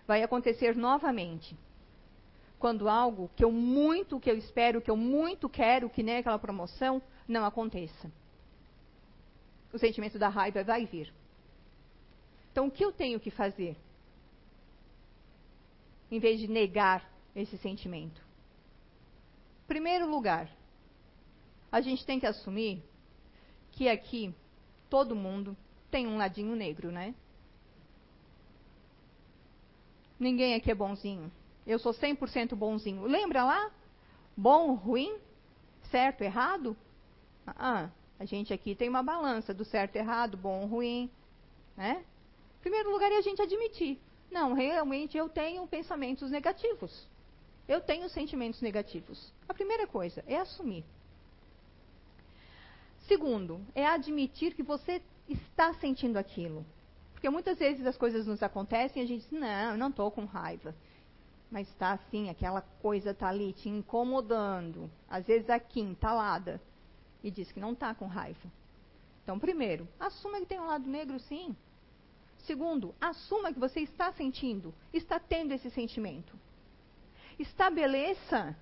Vai 0.05 0.21
acontecer 0.21 0.75
novamente 0.75 1.57
quando 2.59 2.89
algo 2.89 3.31
que 3.35 3.43
eu 3.43 3.51
muito, 3.51 4.19
que 4.19 4.29
eu 4.29 4.37
espero, 4.37 4.81
que 4.81 4.91
eu 4.91 4.97
muito 4.97 5.47
quero, 5.47 5.89
que 5.89 6.03
nem 6.03 6.17
aquela 6.17 6.37
promoção, 6.37 7.01
não 7.27 7.45
aconteça. 7.45 8.11
O 9.71 9.79
sentimento 9.79 10.19
da 10.19 10.27
raiva 10.27 10.63
vai 10.63 10.85
vir. 10.85 11.13
Então, 12.51 12.67
o 12.67 12.71
que 12.71 12.83
eu 12.83 12.91
tenho 12.91 13.19
que 13.19 13.31
fazer? 13.31 13.77
Em 16.11 16.19
vez 16.19 16.39
de 16.39 16.47
negar 16.47 17.09
esse 17.35 17.57
sentimento. 17.59 18.21
Primeiro 19.67 20.09
lugar, 20.09 20.49
a 21.71 21.79
gente 21.79 22.05
tem 22.05 22.19
que 22.19 22.25
assumir 22.25 22.83
que 23.71 23.87
aqui 23.87 24.35
todo 24.89 25.15
mundo 25.15 25.55
tem 25.89 26.07
um 26.07 26.17
ladinho 26.17 26.55
negro, 26.55 26.91
né? 26.91 27.15
Ninguém 30.19 30.55
aqui 30.55 30.69
é 30.69 30.75
bonzinho. 30.75 31.31
Eu 31.69 31.77
sou 31.77 31.93
100% 31.93 32.55
bonzinho. 32.55 33.03
Lembra 33.03 33.43
lá? 33.43 33.71
Bom, 34.35 34.73
ruim? 34.73 35.19
Certo, 35.91 36.23
errado? 36.23 36.75
Ah, 37.45 37.89
a 38.19 38.25
gente 38.25 38.51
aqui 38.51 38.73
tem 38.73 38.89
uma 38.89 39.03
balança 39.03 39.53
do 39.53 39.63
certo, 39.63 39.95
errado, 39.95 40.35
bom, 40.35 40.65
ruim. 40.65 41.11
Né? 41.77 42.03
Em 42.57 42.61
primeiro 42.61 42.89
lugar 42.89 43.11
é 43.11 43.17
a 43.17 43.21
gente 43.21 43.39
admitir. 43.39 43.99
Não, 44.31 44.53
realmente 44.53 45.15
eu 45.15 45.29
tenho 45.29 45.67
pensamentos 45.67 46.31
negativos. 46.31 47.07
Eu 47.67 47.79
tenho 47.79 48.09
sentimentos 48.09 48.61
negativos. 48.61 49.31
A 49.47 49.53
primeira 49.53 49.85
coisa 49.85 50.23
é 50.25 50.37
assumir. 50.37 50.83
Segundo, 53.07 53.61
é 53.75 53.85
admitir 53.85 54.55
que 54.55 54.63
você 54.63 55.03
está 55.27 55.71
sentindo 55.75 56.17
aquilo. 56.17 56.65
Porque 57.13 57.29
muitas 57.29 57.59
vezes 57.59 57.85
as 57.85 57.95
coisas 57.95 58.25
nos 58.25 58.41
acontecem 58.41 59.03
e 59.03 59.05
a 59.05 59.07
gente 59.07 59.21
diz, 59.21 59.39
não, 59.39 59.77
não 59.77 59.89
estou 59.89 60.09
com 60.09 60.25
raiva 60.25 60.73
mas 61.51 61.67
está 61.69 61.93
assim, 61.93 62.29
aquela 62.29 62.61
coisa 62.61 63.11
está 63.11 63.29
ali 63.29 63.53
te 63.53 63.69
incomodando, 63.69 64.89
às 65.09 65.25
vezes 65.25 65.49
aqui, 65.49 65.79
entalada, 65.79 66.61
e 67.23 67.31
diz 67.31 67.51
que 67.51 67.59
não 67.59 67.73
está 67.73 67.93
com 67.95 68.05
raiva. 68.05 68.51
Então, 69.23 69.39
primeiro, 69.39 69.87
assuma 69.99 70.39
que 70.39 70.45
tem 70.45 70.59
um 70.59 70.67
lado 70.67 70.87
negro, 70.87 71.19
sim. 71.19 71.55
Segundo, 72.39 72.95
assuma 73.01 73.53
que 73.53 73.59
você 73.59 73.81
está 73.81 74.11
sentindo, 74.13 74.73
está 74.93 75.19
tendo 75.19 75.53
esse 75.53 75.69
sentimento. 75.69 76.37
Estabeleça 77.37 78.55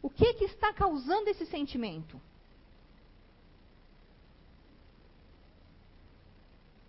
o 0.00 0.10
que, 0.10 0.34
que 0.34 0.44
está 0.44 0.72
causando 0.72 1.28
esse 1.28 1.46
sentimento. 1.46 2.20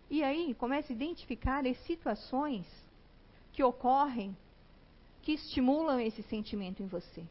E 0.09 0.23
aí, 0.23 0.53
comece 0.55 0.91
a 0.93 0.95
identificar 0.95 1.65
as 1.65 1.77
situações 1.85 2.67
que 3.51 3.63
ocorrem 3.63 4.35
que 5.23 5.31
estimulam 5.31 5.99
esse 5.99 6.21
sentimento 6.23 6.83
em 6.83 6.85
você. 6.85 7.25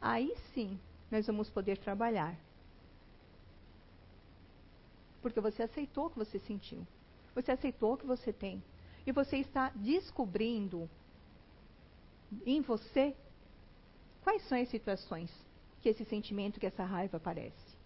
Aí 0.00 0.32
sim, 0.54 0.78
nós 1.10 1.26
vamos 1.26 1.50
poder 1.50 1.76
trabalhar. 1.76 2.38
Porque 5.20 5.40
você 5.40 5.64
aceitou 5.64 6.06
o 6.06 6.10
que 6.10 6.18
você 6.18 6.38
sentiu. 6.38 6.86
Você 7.34 7.50
aceitou 7.50 7.94
o 7.94 7.96
que 7.96 8.06
você 8.06 8.32
tem. 8.32 8.62
E 9.04 9.10
você 9.10 9.38
está 9.38 9.70
descobrindo 9.70 10.88
em 12.46 12.60
você 12.60 13.16
quais 14.22 14.46
são 14.48 14.60
as 14.60 14.68
situações 14.68 15.30
que 15.80 15.88
esse 15.88 16.04
sentimento, 16.04 16.60
que 16.60 16.66
essa 16.66 16.84
raiva 16.84 17.16
aparece. 17.16 17.76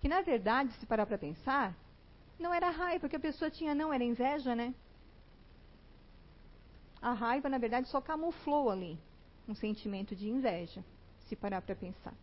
Que 0.00 0.08
na 0.08 0.20
verdade, 0.20 0.72
se 0.74 0.86
parar 0.86 1.06
para 1.06 1.18
pensar, 1.18 1.76
não 2.40 2.52
era 2.52 2.70
raiva 2.70 3.08
que 3.08 3.16
a 3.16 3.20
pessoa 3.20 3.50
tinha, 3.50 3.72
não, 3.72 3.92
era 3.92 4.02
inveja, 4.02 4.54
né? 4.56 4.74
A 7.02 7.12
raiva, 7.12 7.48
na 7.48 7.58
verdade, 7.58 7.88
só 7.88 8.00
camuflou 8.00 8.70
ali 8.70 8.96
um 9.48 9.54
sentimento 9.56 10.14
de 10.14 10.28
inveja, 10.28 10.84
se 11.26 11.34
parar 11.34 11.60
para 11.60 11.74
pensar. 11.74 12.14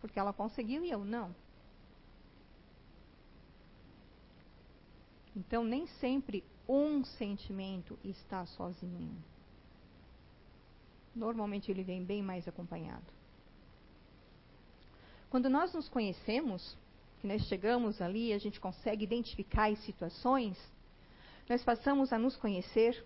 Porque 0.00 0.18
ela 0.18 0.32
conseguiu 0.32 0.84
e 0.84 0.90
eu 0.90 1.02
não. 1.02 1.34
Então, 5.34 5.64
nem 5.64 5.86
sempre 5.86 6.44
um 6.68 7.02
sentimento 7.02 7.98
está 8.04 8.44
sozinho. 8.44 9.16
Normalmente 11.16 11.70
ele 11.70 11.82
vem 11.82 12.04
bem 12.04 12.22
mais 12.22 12.46
acompanhado. 12.46 13.06
Quando 15.30 15.48
nós 15.48 15.72
nos 15.72 15.88
conhecemos, 15.88 16.76
que 17.20 17.26
nós 17.26 17.42
chegamos 17.46 18.02
ali, 18.02 18.32
a 18.32 18.38
gente 18.38 18.60
consegue 18.60 19.02
identificar 19.02 19.70
as 19.72 19.78
situações, 19.80 20.58
nós 21.48 21.64
passamos 21.64 22.12
a 22.12 22.18
nos 22.18 22.36
conhecer 22.36 23.04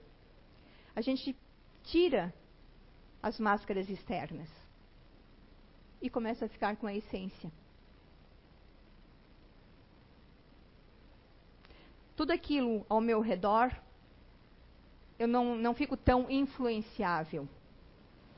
a 0.98 1.00
gente 1.00 1.36
tira 1.84 2.34
as 3.22 3.38
máscaras 3.38 3.88
externas 3.88 4.48
e 6.02 6.10
começa 6.10 6.46
a 6.46 6.48
ficar 6.48 6.74
com 6.74 6.88
a 6.88 6.92
essência. 6.92 7.52
Tudo 12.16 12.32
aquilo 12.32 12.84
ao 12.88 13.00
meu 13.00 13.20
redor, 13.20 13.72
eu 15.20 15.28
não, 15.28 15.54
não 15.54 15.72
fico 15.72 15.96
tão 15.96 16.28
influenciável. 16.28 17.48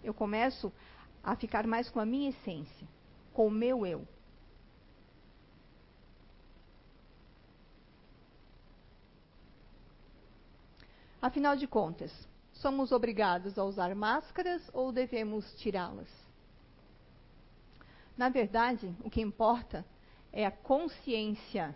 Eu 0.05 0.12
começo 0.12 0.70
a 1.25 1.35
ficar 1.35 1.66
mais 1.66 1.88
com 1.88 1.99
a 1.99 2.05
minha 2.05 2.29
essência, 2.29 2.87
com 3.33 3.46
o 3.46 3.51
meu 3.51 3.87
eu. 3.87 4.07
Afinal 11.23 11.57
de 11.57 11.66
contas, 11.66 12.28
somos 12.61 12.93
obrigados 12.93 13.59
a 13.59 13.65
usar 13.65 13.95
máscaras 13.95 14.63
ou 14.73 14.93
devemos 14.93 15.51
tirá-las? 15.57 16.09
Na 18.17 18.29
verdade, 18.29 18.95
o 19.03 19.11
que 19.11 19.21
importa 19.21 19.85
é 20.33 20.45
a 20.45 20.51
consciência 20.51 21.75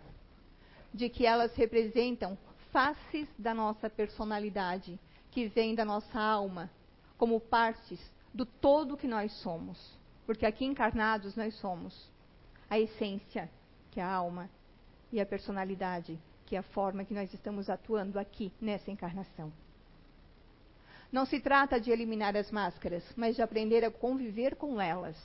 de 0.93 1.09
que 1.09 1.25
elas 1.25 1.55
representam 1.55 2.37
faces 2.71 3.27
da 3.37 3.53
nossa 3.53 3.89
personalidade, 3.89 4.99
que 5.31 5.47
vem 5.47 5.73
da 5.73 5.83
nossa 5.83 6.19
alma, 6.19 6.69
como 7.17 7.39
partes 7.39 7.99
do 8.33 8.45
todo 8.45 8.97
que 8.97 9.07
nós 9.07 9.31
somos. 9.41 9.97
Porque 10.25 10.45
aqui 10.45 10.65
encarnados 10.65 11.35
nós 11.35 11.55
somos 11.55 12.11
a 12.69 12.79
essência, 12.79 13.49
que 13.91 13.99
é 13.99 14.03
a 14.03 14.11
alma, 14.11 14.49
e 15.11 15.19
a 15.19 15.25
personalidade, 15.25 16.19
que 16.45 16.55
é 16.55 16.59
a 16.59 16.63
forma 16.63 17.05
que 17.05 17.13
nós 17.13 17.33
estamos 17.33 17.69
atuando 17.69 18.19
aqui 18.19 18.51
nessa 18.61 18.91
encarnação. 18.91 19.51
Não 21.11 21.25
se 21.25 21.39
trata 21.39 21.79
de 21.79 21.91
eliminar 21.91 22.35
as 22.35 22.51
máscaras, 22.51 23.03
mas 23.15 23.35
de 23.35 23.41
aprender 23.41 23.83
a 23.83 23.91
conviver 23.91 24.55
com 24.55 24.81
elas, 24.81 25.17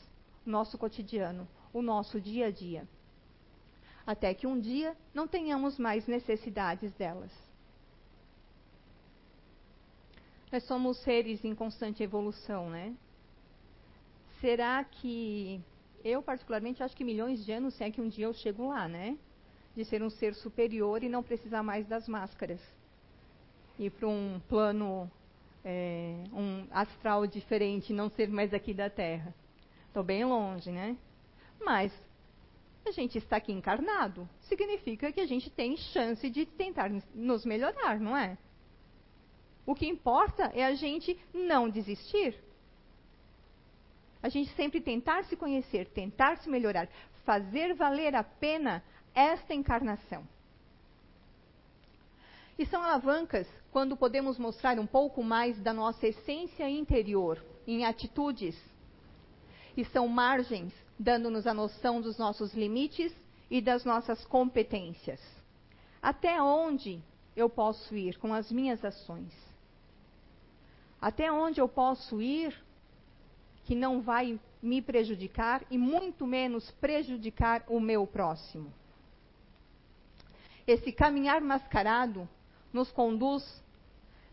nosso 0.44 0.78
cotidiano, 0.78 1.48
o 1.72 1.82
nosso 1.82 2.20
dia 2.20 2.46
a 2.46 2.50
dia. 2.50 2.86
Até 4.06 4.34
que 4.34 4.46
um 4.46 4.58
dia 4.58 4.96
não 5.14 5.26
tenhamos 5.26 5.78
mais 5.78 6.06
necessidades 6.06 6.92
delas. 6.94 7.32
Nós 10.50 10.64
somos 10.64 10.98
seres 10.98 11.44
em 11.44 11.54
constante 11.54 12.02
evolução, 12.02 12.70
né? 12.70 12.94
Será 14.40 14.82
que 14.82 15.60
eu 16.04 16.22
particularmente 16.22 16.82
acho 16.82 16.96
que 16.96 17.04
milhões 17.04 17.44
de 17.44 17.52
anos, 17.52 17.74
se 17.74 17.84
é 17.84 17.90
que 17.90 18.00
um 18.00 18.08
dia 18.08 18.26
eu 18.26 18.32
chego 18.32 18.68
lá, 18.68 18.88
né? 18.88 19.18
de 19.74 19.84
ser 19.84 20.02
um 20.02 20.10
ser 20.10 20.34
superior 20.34 21.02
e 21.02 21.08
não 21.08 21.22
precisar 21.22 21.62
mais 21.62 21.86
das 21.86 22.08
máscaras. 22.08 22.60
Ir 23.78 23.90
para 23.90 24.08
um 24.08 24.40
plano, 24.48 25.10
é, 25.64 26.24
um 26.32 26.66
astral 26.70 27.26
diferente, 27.26 27.92
não 27.92 28.08
ser 28.10 28.28
mais 28.28 28.52
aqui 28.54 28.72
da 28.72 28.88
Terra. 28.88 29.34
Estou 29.86 30.02
bem 30.02 30.24
longe, 30.24 30.70
né? 30.70 30.96
Mas 31.60 31.92
a 32.86 32.90
gente 32.90 33.18
está 33.18 33.36
aqui 33.36 33.52
encarnado, 33.52 34.28
significa 34.42 35.12
que 35.12 35.20
a 35.20 35.26
gente 35.26 35.50
tem 35.50 35.76
chance 35.76 36.28
de 36.30 36.46
tentar 36.46 36.90
nos 37.14 37.44
melhorar, 37.44 38.00
não 38.00 38.16
é? 38.16 38.38
O 39.66 39.74
que 39.74 39.86
importa 39.86 40.50
é 40.54 40.64
a 40.64 40.74
gente 40.74 41.18
não 41.32 41.68
desistir. 41.68 42.34
A 44.22 44.28
gente 44.28 44.50
sempre 44.54 44.80
tentar 44.80 45.24
se 45.24 45.36
conhecer, 45.36 45.86
tentar 45.88 46.36
se 46.38 46.48
melhorar, 46.48 46.88
fazer 47.24 47.74
valer 47.74 48.14
a 48.14 48.24
pena 48.24 48.82
esta 49.14 49.54
encarnação. 49.54 50.26
E 52.58 52.66
são 52.66 52.82
alavancas 52.82 53.46
quando 53.72 53.96
podemos 53.96 54.38
mostrar 54.38 54.78
um 54.78 54.86
pouco 54.86 55.22
mais 55.22 55.60
da 55.60 55.72
nossa 55.72 56.06
essência 56.06 56.68
interior 56.68 57.42
em 57.66 57.84
atitudes. 57.84 58.56
E 59.76 59.84
são 59.84 60.08
margens 60.08 60.72
dando-nos 60.98 61.46
a 61.46 61.54
noção 61.54 62.00
dos 62.00 62.18
nossos 62.18 62.52
limites 62.52 63.12
e 63.50 63.60
das 63.60 63.84
nossas 63.84 64.24
competências. 64.26 65.20
Até 66.02 66.42
onde 66.42 67.02
eu 67.36 67.48
posso 67.48 67.96
ir 67.96 68.18
com 68.18 68.34
as 68.34 68.50
minhas 68.50 68.84
ações? 68.84 69.32
Até 71.00 71.32
onde 71.32 71.60
eu 71.60 71.68
posso 71.68 72.20
ir 72.20 72.54
que 73.64 73.74
não 73.74 74.02
vai 74.02 74.38
me 74.62 74.82
prejudicar 74.82 75.64
e 75.70 75.78
muito 75.78 76.26
menos 76.26 76.70
prejudicar 76.72 77.64
o 77.68 77.80
meu 77.80 78.06
próximo? 78.06 78.72
Esse 80.66 80.92
caminhar 80.92 81.40
mascarado 81.40 82.28
nos 82.72 82.90
conduz 82.92 83.62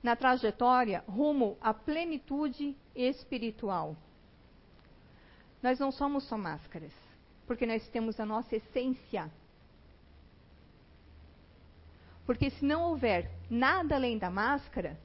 na 0.02 0.16
trajetória 0.16 1.04
rumo 1.08 1.58
à 1.60 1.74
plenitude 1.74 2.76
espiritual. 2.96 3.96
Nós 5.62 5.80
não 5.80 5.92
somos 5.92 6.24
só 6.26 6.38
máscaras, 6.38 6.94
porque 7.46 7.66
nós 7.66 7.88
temos 7.90 8.20
a 8.20 8.26
nossa 8.26 8.56
essência. 8.56 9.32
Porque 12.26 12.50
se 12.50 12.64
não 12.64 12.84
houver 12.84 13.32
nada 13.50 13.96
além 13.96 14.18
da 14.18 14.30
máscara, 14.30 15.00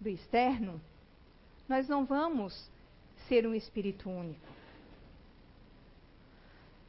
do 0.00 0.08
externo, 0.08 0.80
nós 1.68 1.88
não 1.88 2.04
vamos 2.04 2.70
ser 3.28 3.46
um 3.46 3.54
espírito 3.54 4.10
único. 4.10 4.46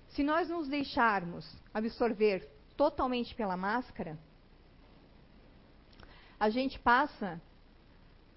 Se 0.09 0.23
nós 0.23 0.49
nos 0.49 0.67
deixarmos 0.67 1.45
absorver 1.73 2.49
totalmente 2.75 3.33
pela 3.35 3.55
máscara, 3.55 4.17
a 6.45 6.49
gente 6.49 6.79
passa 6.79 7.41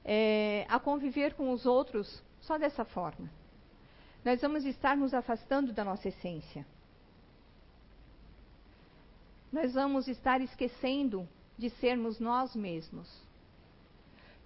é, 0.05 0.67
a 0.69 0.79
conviver 0.79 1.35
com 1.35 1.53
os 1.53 1.67
outros 1.67 2.23
só 2.41 2.59
dessa 2.59 2.85
forma 2.85 3.29
nós 4.25 4.41
vamos 4.43 4.65
estar 4.65 4.97
nos 4.97 5.15
afastando 5.15 5.73
da 5.73 5.85
nossa 5.85 6.09
essência. 6.09 6.67
Nós 9.51 9.73
vamos 9.73 10.07
estar 10.07 10.41
esquecendo 10.41 11.27
de 11.57 11.71
sermos 11.71 12.21
nós 12.21 12.55
mesmos, 12.55 13.09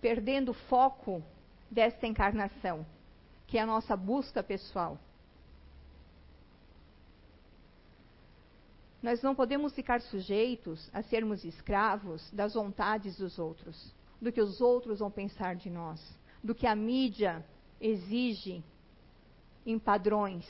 perdendo 0.00 0.50
o 0.50 0.54
foco 0.54 1.22
desta 1.70 2.06
encarnação, 2.06 2.86
que 3.46 3.58
é 3.58 3.62
a 3.62 3.66
nossa 3.66 3.96
busca 3.96 4.42
pessoal. 4.42 4.98
Nós 9.02 9.20
não 9.20 9.34
podemos 9.34 9.74
ficar 9.74 10.00
sujeitos 10.00 10.88
a 10.92 11.02
sermos 11.02 11.44
escravos 11.44 12.30
das 12.30 12.54
vontades 12.54 13.16
dos 13.16 13.36
outros, 13.38 13.92
do 14.20 14.30
que 14.30 14.40
os 14.40 14.60
outros 14.60 15.00
vão 15.00 15.10
pensar 15.10 15.56
de 15.56 15.68
nós, 15.68 16.00
do 16.42 16.54
que 16.54 16.68
a 16.68 16.76
mídia 16.76 17.44
exige 17.80 18.62
em 19.66 19.76
padrões. 19.76 20.46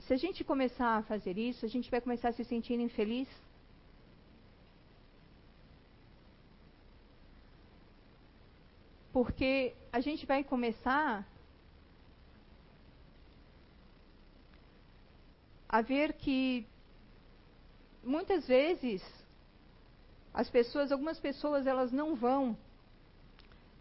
Se 0.00 0.12
a 0.12 0.16
gente 0.16 0.42
começar 0.42 0.96
a 0.96 1.02
fazer 1.04 1.38
isso, 1.38 1.64
a 1.64 1.68
gente 1.68 1.88
vai 1.88 2.00
começar 2.00 2.30
a 2.30 2.32
se 2.32 2.44
sentir 2.44 2.74
infeliz. 2.74 3.28
Porque 9.12 9.74
a 9.92 10.00
gente 10.00 10.26
vai 10.26 10.42
começar 10.42 11.24
a 15.72 15.80
ver 15.80 16.12
que 16.12 16.66
muitas 18.04 18.46
vezes 18.46 19.02
as 20.34 20.50
pessoas, 20.50 20.92
algumas 20.92 21.18
pessoas, 21.18 21.66
elas 21.66 21.90
não 21.90 22.14
vão 22.14 22.54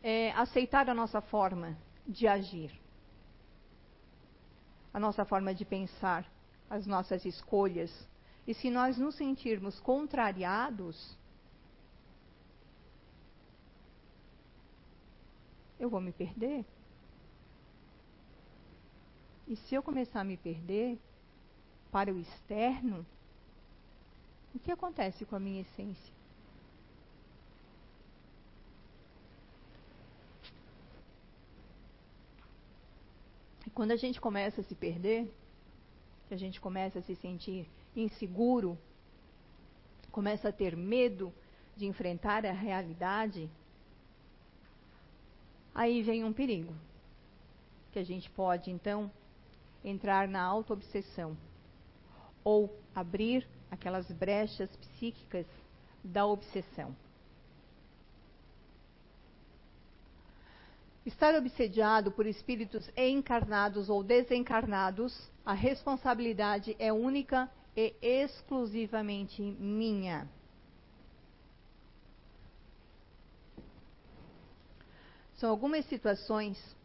é, 0.02 0.32
aceitar 0.32 0.90
a 0.90 0.94
nossa 0.94 1.20
forma 1.20 1.78
de 2.08 2.28
agir, 2.28 2.72
a 4.94 5.00
nossa 5.00 5.26
forma 5.26 5.54
de 5.54 5.66
pensar, 5.66 6.26
as 6.70 6.88
nossas 6.88 7.26
escolhas. 7.26 7.92
E 8.48 8.54
se 8.54 8.70
nós 8.70 8.98
nos 8.98 9.16
sentirmos 9.16 9.78
contrariados, 9.82 11.18
eu 15.78 15.90
vou 15.90 16.00
me 16.00 16.14
perder. 16.14 16.66
E 19.46 19.58
se 19.58 19.76
eu 19.76 19.84
começar 19.84 20.22
a 20.22 20.24
me 20.24 20.38
perder 20.38 20.98
para 21.92 22.14
o 22.14 22.18
externo, 22.18 23.06
o 24.56 24.60
que 24.60 24.72
acontece 24.72 25.26
com 25.26 25.36
a 25.36 25.40
minha 25.40 25.62
essência? 25.62 26.14
Quando 33.74 33.92
a 33.92 33.96
gente 33.96 34.20
começa 34.20 34.62
a 34.62 34.64
se 34.64 34.76
perder, 34.76 35.32
que 36.28 36.34
a 36.34 36.38
gente 36.38 36.60
começa 36.60 37.00
a 37.00 37.02
se 37.02 37.16
sentir 37.16 37.68
inseguro, 37.96 38.78
começa 40.12 40.50
a 40.50 40.52
ter 40.52 40.76
medo 40.76 41.34
de 41.76 41.86
enfrentar 41.86 42.46
a 42.46 42.52
realidade, 42.52 43.50
aí 45.74 46.02
vem 46.02 46.24
um 46.24 46.34
perigo. 46.34 46.76
Que 47.92 48.00
a 48.00 48.04
gente 48.04 48.30
pode, 48.30 48.70
então, 48.70 49.12
entrar 49.84 50.28
na 50.28 50.42
auto-obsessão 50.42 51.36
ou 52.44 52.76
abrir 52.94 53.48
aquelas 53.70 54.10
brechas 54.12 54.70
psíquicas 54.78 55.46
da 56.04 56.26
obsessão. 56.26 56.96
Estar 61.06 61.34
obsediado 61.36 62.12
por 62.12 62.28
espíritos 62.28 62.88
encarnados 62.96 63.90
ou 63.90 64.04
desencarnados, 64.04 65.32
a 65.44 65.54
responsabilidade 65.54 66.76
é 66.78 66.94
única 66.94 67.50
e 67.76 67.96
exclusivamente 68.02 69.42
minha. 69.42 70.28
São 75.38 75.50
algumas 75.50 75.86
situações 75.86 76.76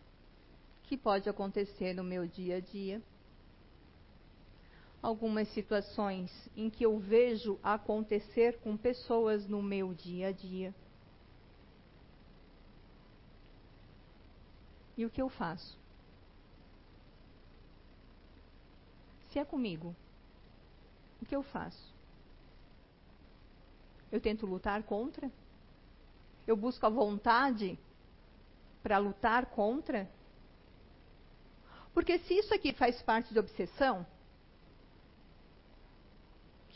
que 0.85 0.97
pode 0.97 1.29
acontecer 1.29 1.93
no 1.93 2.03
meu 2.03 2.27
dia 2.27 2.57
a 2.57 2.61
dia. 2.61 3.03
Algumas 5.07 5.47
situações 5.55 6.33
em 6.57 6.69
que 6.69 6.85
eu 6.85 6.99
vejo 6.99 7.61
acontecer 7.63 8.59
com 8.59 8.77
pessoas 8.77 9.47
no 9.47 9.63
meu 9.63 9.95
dia 9.95 10.29
a 10.29 10.33
dia 10.33 10.75
E 14.97 15.05
o 15.05 15.11
que 15.11 15.23
eu 15.23 15.29
faço? 15.29 15.79
Se 19.31 19.39
é 19.39 19.45
comigo, 19.45 19.95
o 21.23 21.27
que 21.27 21.37
eu 21.37 21.43
faço? 21.45 21.95
Eu 24.11 24.21
tento 24.21 24.45
lutar 24.45 24.83
contra? 24.83 25.31
Eu 26.49 26.57
busco 26.57 26.85
a 26.85 26.89
vontade 26.89 27.79
para 28.83 28.99
lutar 28.99 29.47
contra? 29.47 30.11
Porque 31.95 32.19
se 32.19 32.35
isso 32.35 32.53
aqui 32.53 32.73
faz 32.73 33.03
parte 33.03 33.33
de 33.33 33.39
obsessão, 33.39 34.05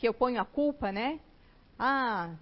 que 0.01 0.07
eu 0.07 0.15
ponho 0.15 0.41
a 0.41 0.45
culpa, 0.45 0.91
né? 0.91 1.19
Ah, 1.77 2.33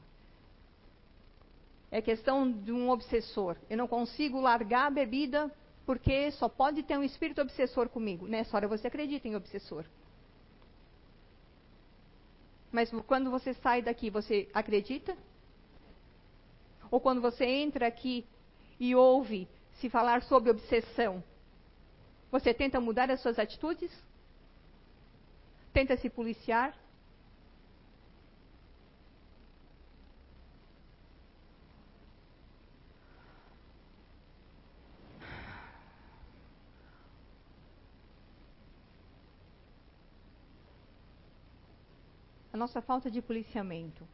é 1.92 2.02
questão 2.02 2.50
de 2.50 2.72
um 2.72 2.90
obsessor. 2.90 3.58
Eu 3.70 3.76
não 3.76 3.86
consigo 3.86 4.40
largar 4.40 4.86
a 4.88 4.90
bebida 4.90 5.54
porque 5.86 6.32
só 6.32 6.48
pode 6.48 6.84
ter 6.84 6.98
um 6.98 7.04
espírito 7.04 7.42
obsessor 7.42 7.90
comigo. 7.90 8.30
Nessa 8.30 8.56
hora 8.56 8.66
você 8.66 8.88
acredita 8.88 9.28
em 9.28 9.36
obsessor. 9.36 9.84
Mas 12.72 12.90
quando 13.06 13.30
você 13.30 13.54
sai 13.56 13.82
daqui, 13.82 14.10
você 14.10 14.48
acredita? 14.54 15.18
Ou 16.90 17.02
quando 17.02 17.20
você 17.20 17.44
entra 17.44 17.88
aqui 17.88 18.26
e 18.80 18.96
ouve 18.96 19.50
se 19.82 19.90
falar 19.90 20.22
sobre 20.24 20.50
obsessão, 20.50 21.22
Você 22.32 22.54
tenta 22.54 22.80
mudar 22.80 23.10
as 23.12 23.20
suas 23.22 23.40
atitudes? 23.40 23.92
Tenta 25.74 25.98
se 25.98 26.10
policiar? 26.10 26.78
Nossa 42.60 42.82
falta 42.82 43.10
de 43.10 43.22
policiamento. 43.22 44.06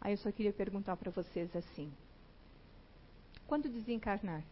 Aí 0.00 0.14
eu 0.14 0.16
só 0.16 0.32
queria 0.32 0.52
perguntar 0.52 0.96
para 0.96 1.10
vocês 1.10 1.54
assim: 1.54 1.92
quando 3.46 3.68
desencarnar? 3.68 4.42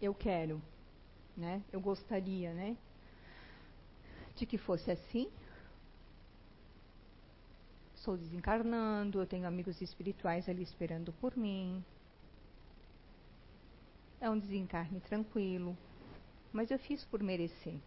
Eu 0.00 0.14
quero, 0.14 0.60
né? 1.34 1.62
Eu 1.72 1.80
gostaria, 1.80 2.52
né? 2.52 2.76
De 4.34 4.44
que 4.44 4.58
fosse 4.58 4.90
assim. 4.90 5.30
Estou 7.94 8.16
desencarnando, 8.16 9.20
eu 9.20 9.26
tenho 9.26 9.48
amigos 9.48 9.80
espirituais 9.80 10.48
ali 10.48 10.62
esperando 10.62 11.12
por 11.14 11.34
mim. 11.34 11.82
É 14.20 14.28
um 14.28 14.38
desencarne 14.38 15.00
tranquilo, 15.00 15.76
mas 16.52 16.70
eu 16.70 16.78
fiz 16.78 17.04
por 17.04 17.22
merecer. 17.22 17.80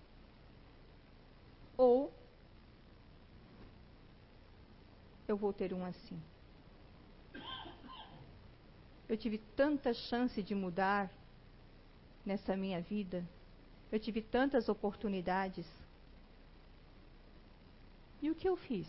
Ou 1.79 2.13
eu 5.25 5.37
vou 5.37 5.53
ter 5.53 5.73
um 5.73 5.85
assim. 5.85 6.21
Eu 9.07 9.15
tive 9.15 9.37
tanta 9.55 9.93
chance 9.93 10.43
de 10.43 10.53
mudar 10.53 11.09
nessa 12.25 12.57
minha 12.57 12.81
vida. 12.81 13.25
Eu 13.89 13.97
tive 13.97 14.21
tantas 14.21 14.67
oportunidades. 14.67 15.65
E 18.21 18.29
o 18.29 18.35
que 18.35 18.49
eu 18.49 18.57
fiz? 18.57 18.87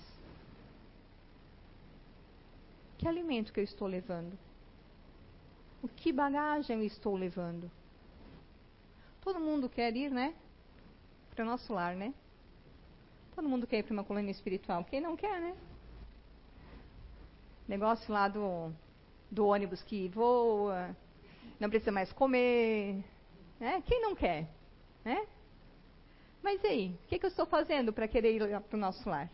Que 2.99 3.07
alimento 3.07 3.53
que 3.53 3.61
eu 3.61 3.64
estou 3.64 3.86
levando? 3.86 4.36
O 5.80 5.86
que 5.86 6.12
bagagem 6.12 6.78
eu 6.78 6.84
estou 6.84 7.14
levando? 7.16 7.70
Todo 9.20 9.38
mundo 9.38 9.68
quer 9.68 9.95
ir, 9.97 10.11
né? 10.11 10.34
Para 11.30 11.45
o 11.45 11.47
nosso 11.47 11.72
lar, 11.72 11.95
né? 11.95 12.12
Todo 13.35 13.49
mundo 13.49 13.66
quer 13.66 13.78
ir 13.78 13.83
para 13.85 13.93
uma 13.93 14.05
colônia 14.05 14.31
espiritual. 14.31 14.85
Quem 14.85 15.01
não 15.01 15.16
quer, 15.16 15.41
né? 15.41 15.57
Negócio 17.66 18.12
lá 18.12 18.28
do, 18.28 18.72
do 19.31 19.47
ônibus 19.47 19.83
que 19.83 20.09
voa, 20.09 20.95
não 21.59 21.68
precisa 21.68 21.93
mais 21.93 22.12
comer, 22.12 23.05
né? 23.61 23.83
Quem 23.87 24.01
não 24.03 24.14
quer? 24.14 24.49
Né? 25.05 25.26
Mas 26.43 26.62
e 26.64 26.66
aí, 26.66 26.99
o 27.05 27.09
que, 27.09 27.18
que 27.18 27.26
eu 27.26 27.31
estou 27.31 27.47
fazendo 27.47 27.93
para 27.93 28.09
querer 28.09 28.35
ir 28.35 28.61
para 28.62 28.76
o 28.76 28.81
nosso 28.81 29.09
lar? 29.09 29.31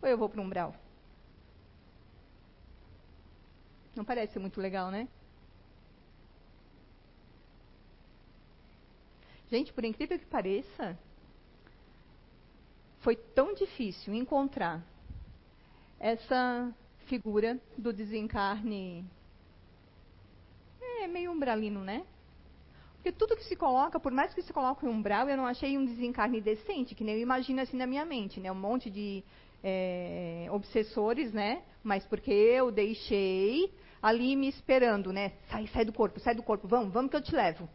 Ou 0.00 0.08
eu 0.08 0.16
vou 0.16 0.28
para 0.28 0.40
o 0.40 0.44
umbral? 0.44 0.74
Não 3.94 4.04
parece 4.04 4.38
muito 4.38 4.60
legal, 4.60 4.90
né? 4.90 5.08
Gente, 9.50 9.72
por 9.72 9.84
incrível 9.84 10.18
que 10.18 10.26
pareça, 10.26 10.98
foi 13.06 13.14
tão 13.14 13.54
difícil 13.54 14.12
encontrar 14.14 14.84
essa 16.00 16.74
figura 17.06 17.56
do 17.78 17.92
desencarne. 17.92 19.04
É 21.02 21.06
meio 21.06 21.30
umbralino, 21.30 21.84
né? 21.84 22.04
Porque 22.96 23.12
tudo 23.12 23.36
que 23.36 23.44
se 23.44 23.54
coloca, 23.54 24.00
por 24.00 24.10
mais 24.10 24.34
que 24.34 24.42
se 24.42 24.52
coloque 24.52 24.84
um 24.84 24.90
umbral, 24.90 25.28
eu 25.28 25.36
não 25.36 25.46
achei 25.46 25.78
um 25.78 25.84
desencarne 25.84 26.40
decente, 26.40 26.96
que 26.96 27.04
nem 27.04 27.14
eu 27.14 27.20
imagino 27.20 27.60
assim 27.60 27.76
na 27.76 27.86
minha 27.86 28.04
mente, 28.04 28.40
né? 28.40 28.50
Um 28.50 28.56
monte 28.56 28.90
de 28.90 29.22
é, 29.62 30.48
obsessores, 30.50 31.32
né? 31.32 31.62
Mas 31.84 32.04
porque 32.04 32.32
eu 32.32 32.72
deixei 32.72 33.72
ali 34.02 34.34
me 34.34 34.48
esperando, 34.48 35.12
né? 35.12 35.34
Sai, 35.48 35.68
sai 35.68 35.84
do 35.84 35.92
corpo, 35.92 36.18
sai 36.18 36.34
do 36.34 36.42
corpo, 36.42 36.66
vamos, 36.66 36.92
vamos 36.92 37.12
que 37.12 37.16
eu 37.16 37.22
te 37.22 37.36
levo. 37.36 37.68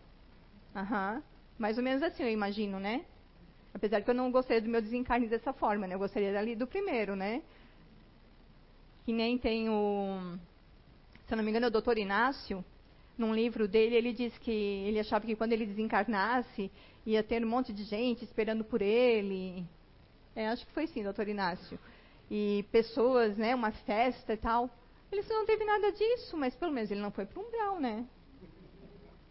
Aham. 0.75 1.23
Mais 1.57 1.77
ou 1.77 1.83
menos 1.85 2.03
assim 2.03 2.21
eu 2.21 2.29
imagino, 2.29 2.81
né? 2.81 3.05
Apesar 3.73 4.01
que 4.01 4.09
eu 4.09 4.13
não 4.15 4.31
gostaria 4.31 4.61
do 4.61 4.69
meu 4.69 4.81
desencarne 4.81 5.27
dessa 5.27 5.53
forma, 5.53 5.87
né? 5.87 5.95
Eu 5.95 5.99
gostaria 5.99 6.37
ali 6.37 6.55
do 6.55 6.67
primeiro, 6.67 7.15
né? 7.15 7.41
Que 9.05 9.13
nem 9.13 9.37
tem 9.37 9.69
o... 9.69 10.37
Se 11.25 11.33
eu 11.33 11.37
não 11.37 11.43
me 11.43 11.49
engano, 11.49 11.65
é 11.65 11.69
o 11.69 11.71
doutor 11.71 11.97
Inácio, 11.97 12.63
num 13.17 13.33
livro 13.33 13.67
dele, 13.67 13.95
ele 13.95 14.13
diz 14.13 14.37
que 14.39 14.51
ele 14.51 14.99
achava 14.99 15.25
que 15.25 15.35
quando 15.35 15.53
ele 15.53 15.65
desencarnasse, 15.65 16.69
ia 17.05 17.23
ter 17.23 17.43
um 17.43 17.49
monte 17.49 17.71
de 17.71 17.83
gente 17.83 18.23
esperando 18.23 18.63
por 18.63 18.81
ele. 18.81 19.65
É, 20.35 20.47
acho 20.47 20.65
que 20.65 20.73
foi 20.73 20.87
sim, 20.87 21.03
doutor 21.03 21.27
Inácio. 21.27 21.79
E 22.29 22.65
pessoas, 22.71 23.37
né, 23.37 23.55
uma 23.55 23.71
festa 23.71 24.33
e 24.33 24.37
tal. 24.37 24.69
Ele 25.11 25.21
não 25.29 25.45
teve 25.45 25.63
nada 25.65 25.91
disso, 25.91 26.37
mas 26.37 26.55
pelo 26.55 26.71
menos 26.71 26.89
ele 26.89 27.01
não 27.01 27.11
foi 27.11 27.25
para 27.25 27.39
um 27.39 27.45
umbral, 27.45 27.79
né? 27.79 28.05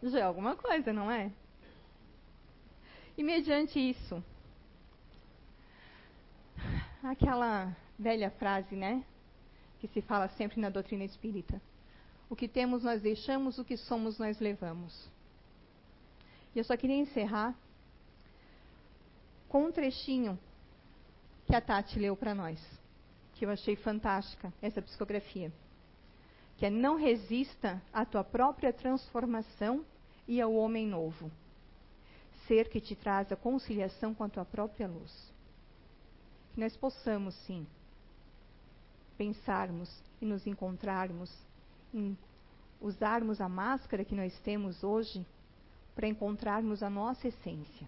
Já 0.03 0.21
é 0.21 0.23
alguma 0.23 0.57
coisa, 0.57 0.93
não 0.93 1.11
é? 1.11 1.31
E 3.21 3.23
mediante 3.23 3.79
isso, 3.79 4.25
aquela 7.03 7.77
velha 7.99 8.31
frase, 8.31 8.75
né? 8.75 9.05
Que 9.79 9.89
se 9.89 10.01
fala 10.01 10.27
sempre 10.29 10.59
na 10.59 10.71
doutrina 10.71 11.05
espírita. 11.05 11.61
O 12.31 12.35
que 12.35 12.49
temos 12.49 12.83
nós 12.83 13.03
deixamos, 13.03 13.59
o 13.59 13.65
que 13.65 13.77
somos 13.77 14.19
nós 14.19 14.41
levamos. 14.41 15.07
E 16.55 16.61
eu 16.61 16.65
só 16.65 16.75
queria 16.79 16.97
encerrar 16.97 17.55
com 19.51 19.67
um 19.67 19.71
trechinho 19.71 20.39
que 21.45 21.55
a 21.55 21.61
Tati 21.61 21.99
leu 21.99 22.17
para 22.17 22.35
nós, 22.35 22.59
que 23.35 23.45
eu 23.45 23.51
achei 23.51 23.77
fantástica, 23.77 24.51
essa 24.63 24.81
psicografia. 24.81 25.53
Que 26.57 26.65
é 26.65 26.71
não 26.71 26.97
resista 26.97 27.83
à 27.93 28.03
tua 28.07 28.25
própria 28.25 28.73
transformação 28.73 29.85
e 30.27 30.41
ao 30.41 30.55
homem 30.55 30.87
novo. 30.87 31.31
Ser 32.51 32.69
que 32.69 32.81
te 32.81 32.97
traz 32.97 33.31
a 33.31 33.37
conciliação 33.37 34.13
com 34.13 34.25
a 34.25 34.29
tua 34.29 34.45
própria 34.45 34.89
luz. 34.89 35.33
Que 36.53 36.59
nós 36.59 36.77
possamos, 36.77 37.33
sim, 37.47 37.65
pensarmos 39.17 39.89
e 40.21 40.27
nos 40.27 40.45
encontrarmos 40.49 41.33
em 41.95 42.19
usarmos 42.81 43.41
a 43.41 43.49
máscara 43.49 44.05
que 44.05 44.17
nós 44.17 44.37
temos 44.41 44.83
hoje 44.83 45.25
para 45.95 46.09
encontrarmos 46.09 46.83
a 46.83 46.91
nossa 46.91 47.29
essência, 47.29 47.87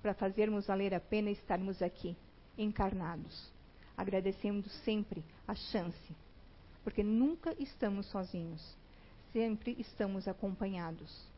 para 0.00 0.14
fazermos 0.14 0.68
valer 0.68 0.94
a 0.94 1.00
pena 1.00 1.32
estarmos 1.32 1.82
aqui, 1.82 2.16
encarnados, 2.56 3.50
agradecendo 3.96 4.68
sempre 4.84 5.24
a 5.44 5.56
chance, 5.56 6.16
porque 6.84 7.02
nunca 7.02 7.52
estamos 7.58 8.06
sozinhos, 8.06 8.76
sempre 9.32 9.74
estamos 9.76 10.28
acompanhados. 10.28 11.31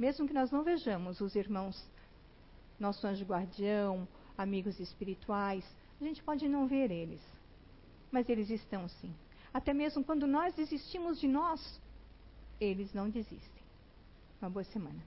Mesmo 0.00 0.26
que 0.26 0.32
nós 0.32 0.50
não 0.50 0.64
vejamos 0.64 1.20
os 1.20 1.34
irmãos, 1.36 1.76
nosso 2.78 3.06
anjo 3.06 3.22
guardião, 3.26 4.08
amigos 4.38 4.80
espirituais, 4.80 5.62
a 6.00 6.04
gente 6.04 6.22
pode 6.22 6.48
não 6.48 6.66
ver 6.66 6.90
eles, 6.90 7.20
mas 8.10 8.26
eles 8.26 8.48
estão 8.48 8.88
sim. 8.88 9.14
Até 9.52 9.74
mesmo 9.74 10.02
quando 10.02 10.26
nós 10.26 10.54
desistimos 10.54 11.20
de 11.20 11.28
nós, 11.28 11.60
eles 12.58 12.94
não 12.94 13.10
desistem. 13.10 13.62
Uma 14.40 14.48
boa 14.48 14.64
semana. 14.64 15.04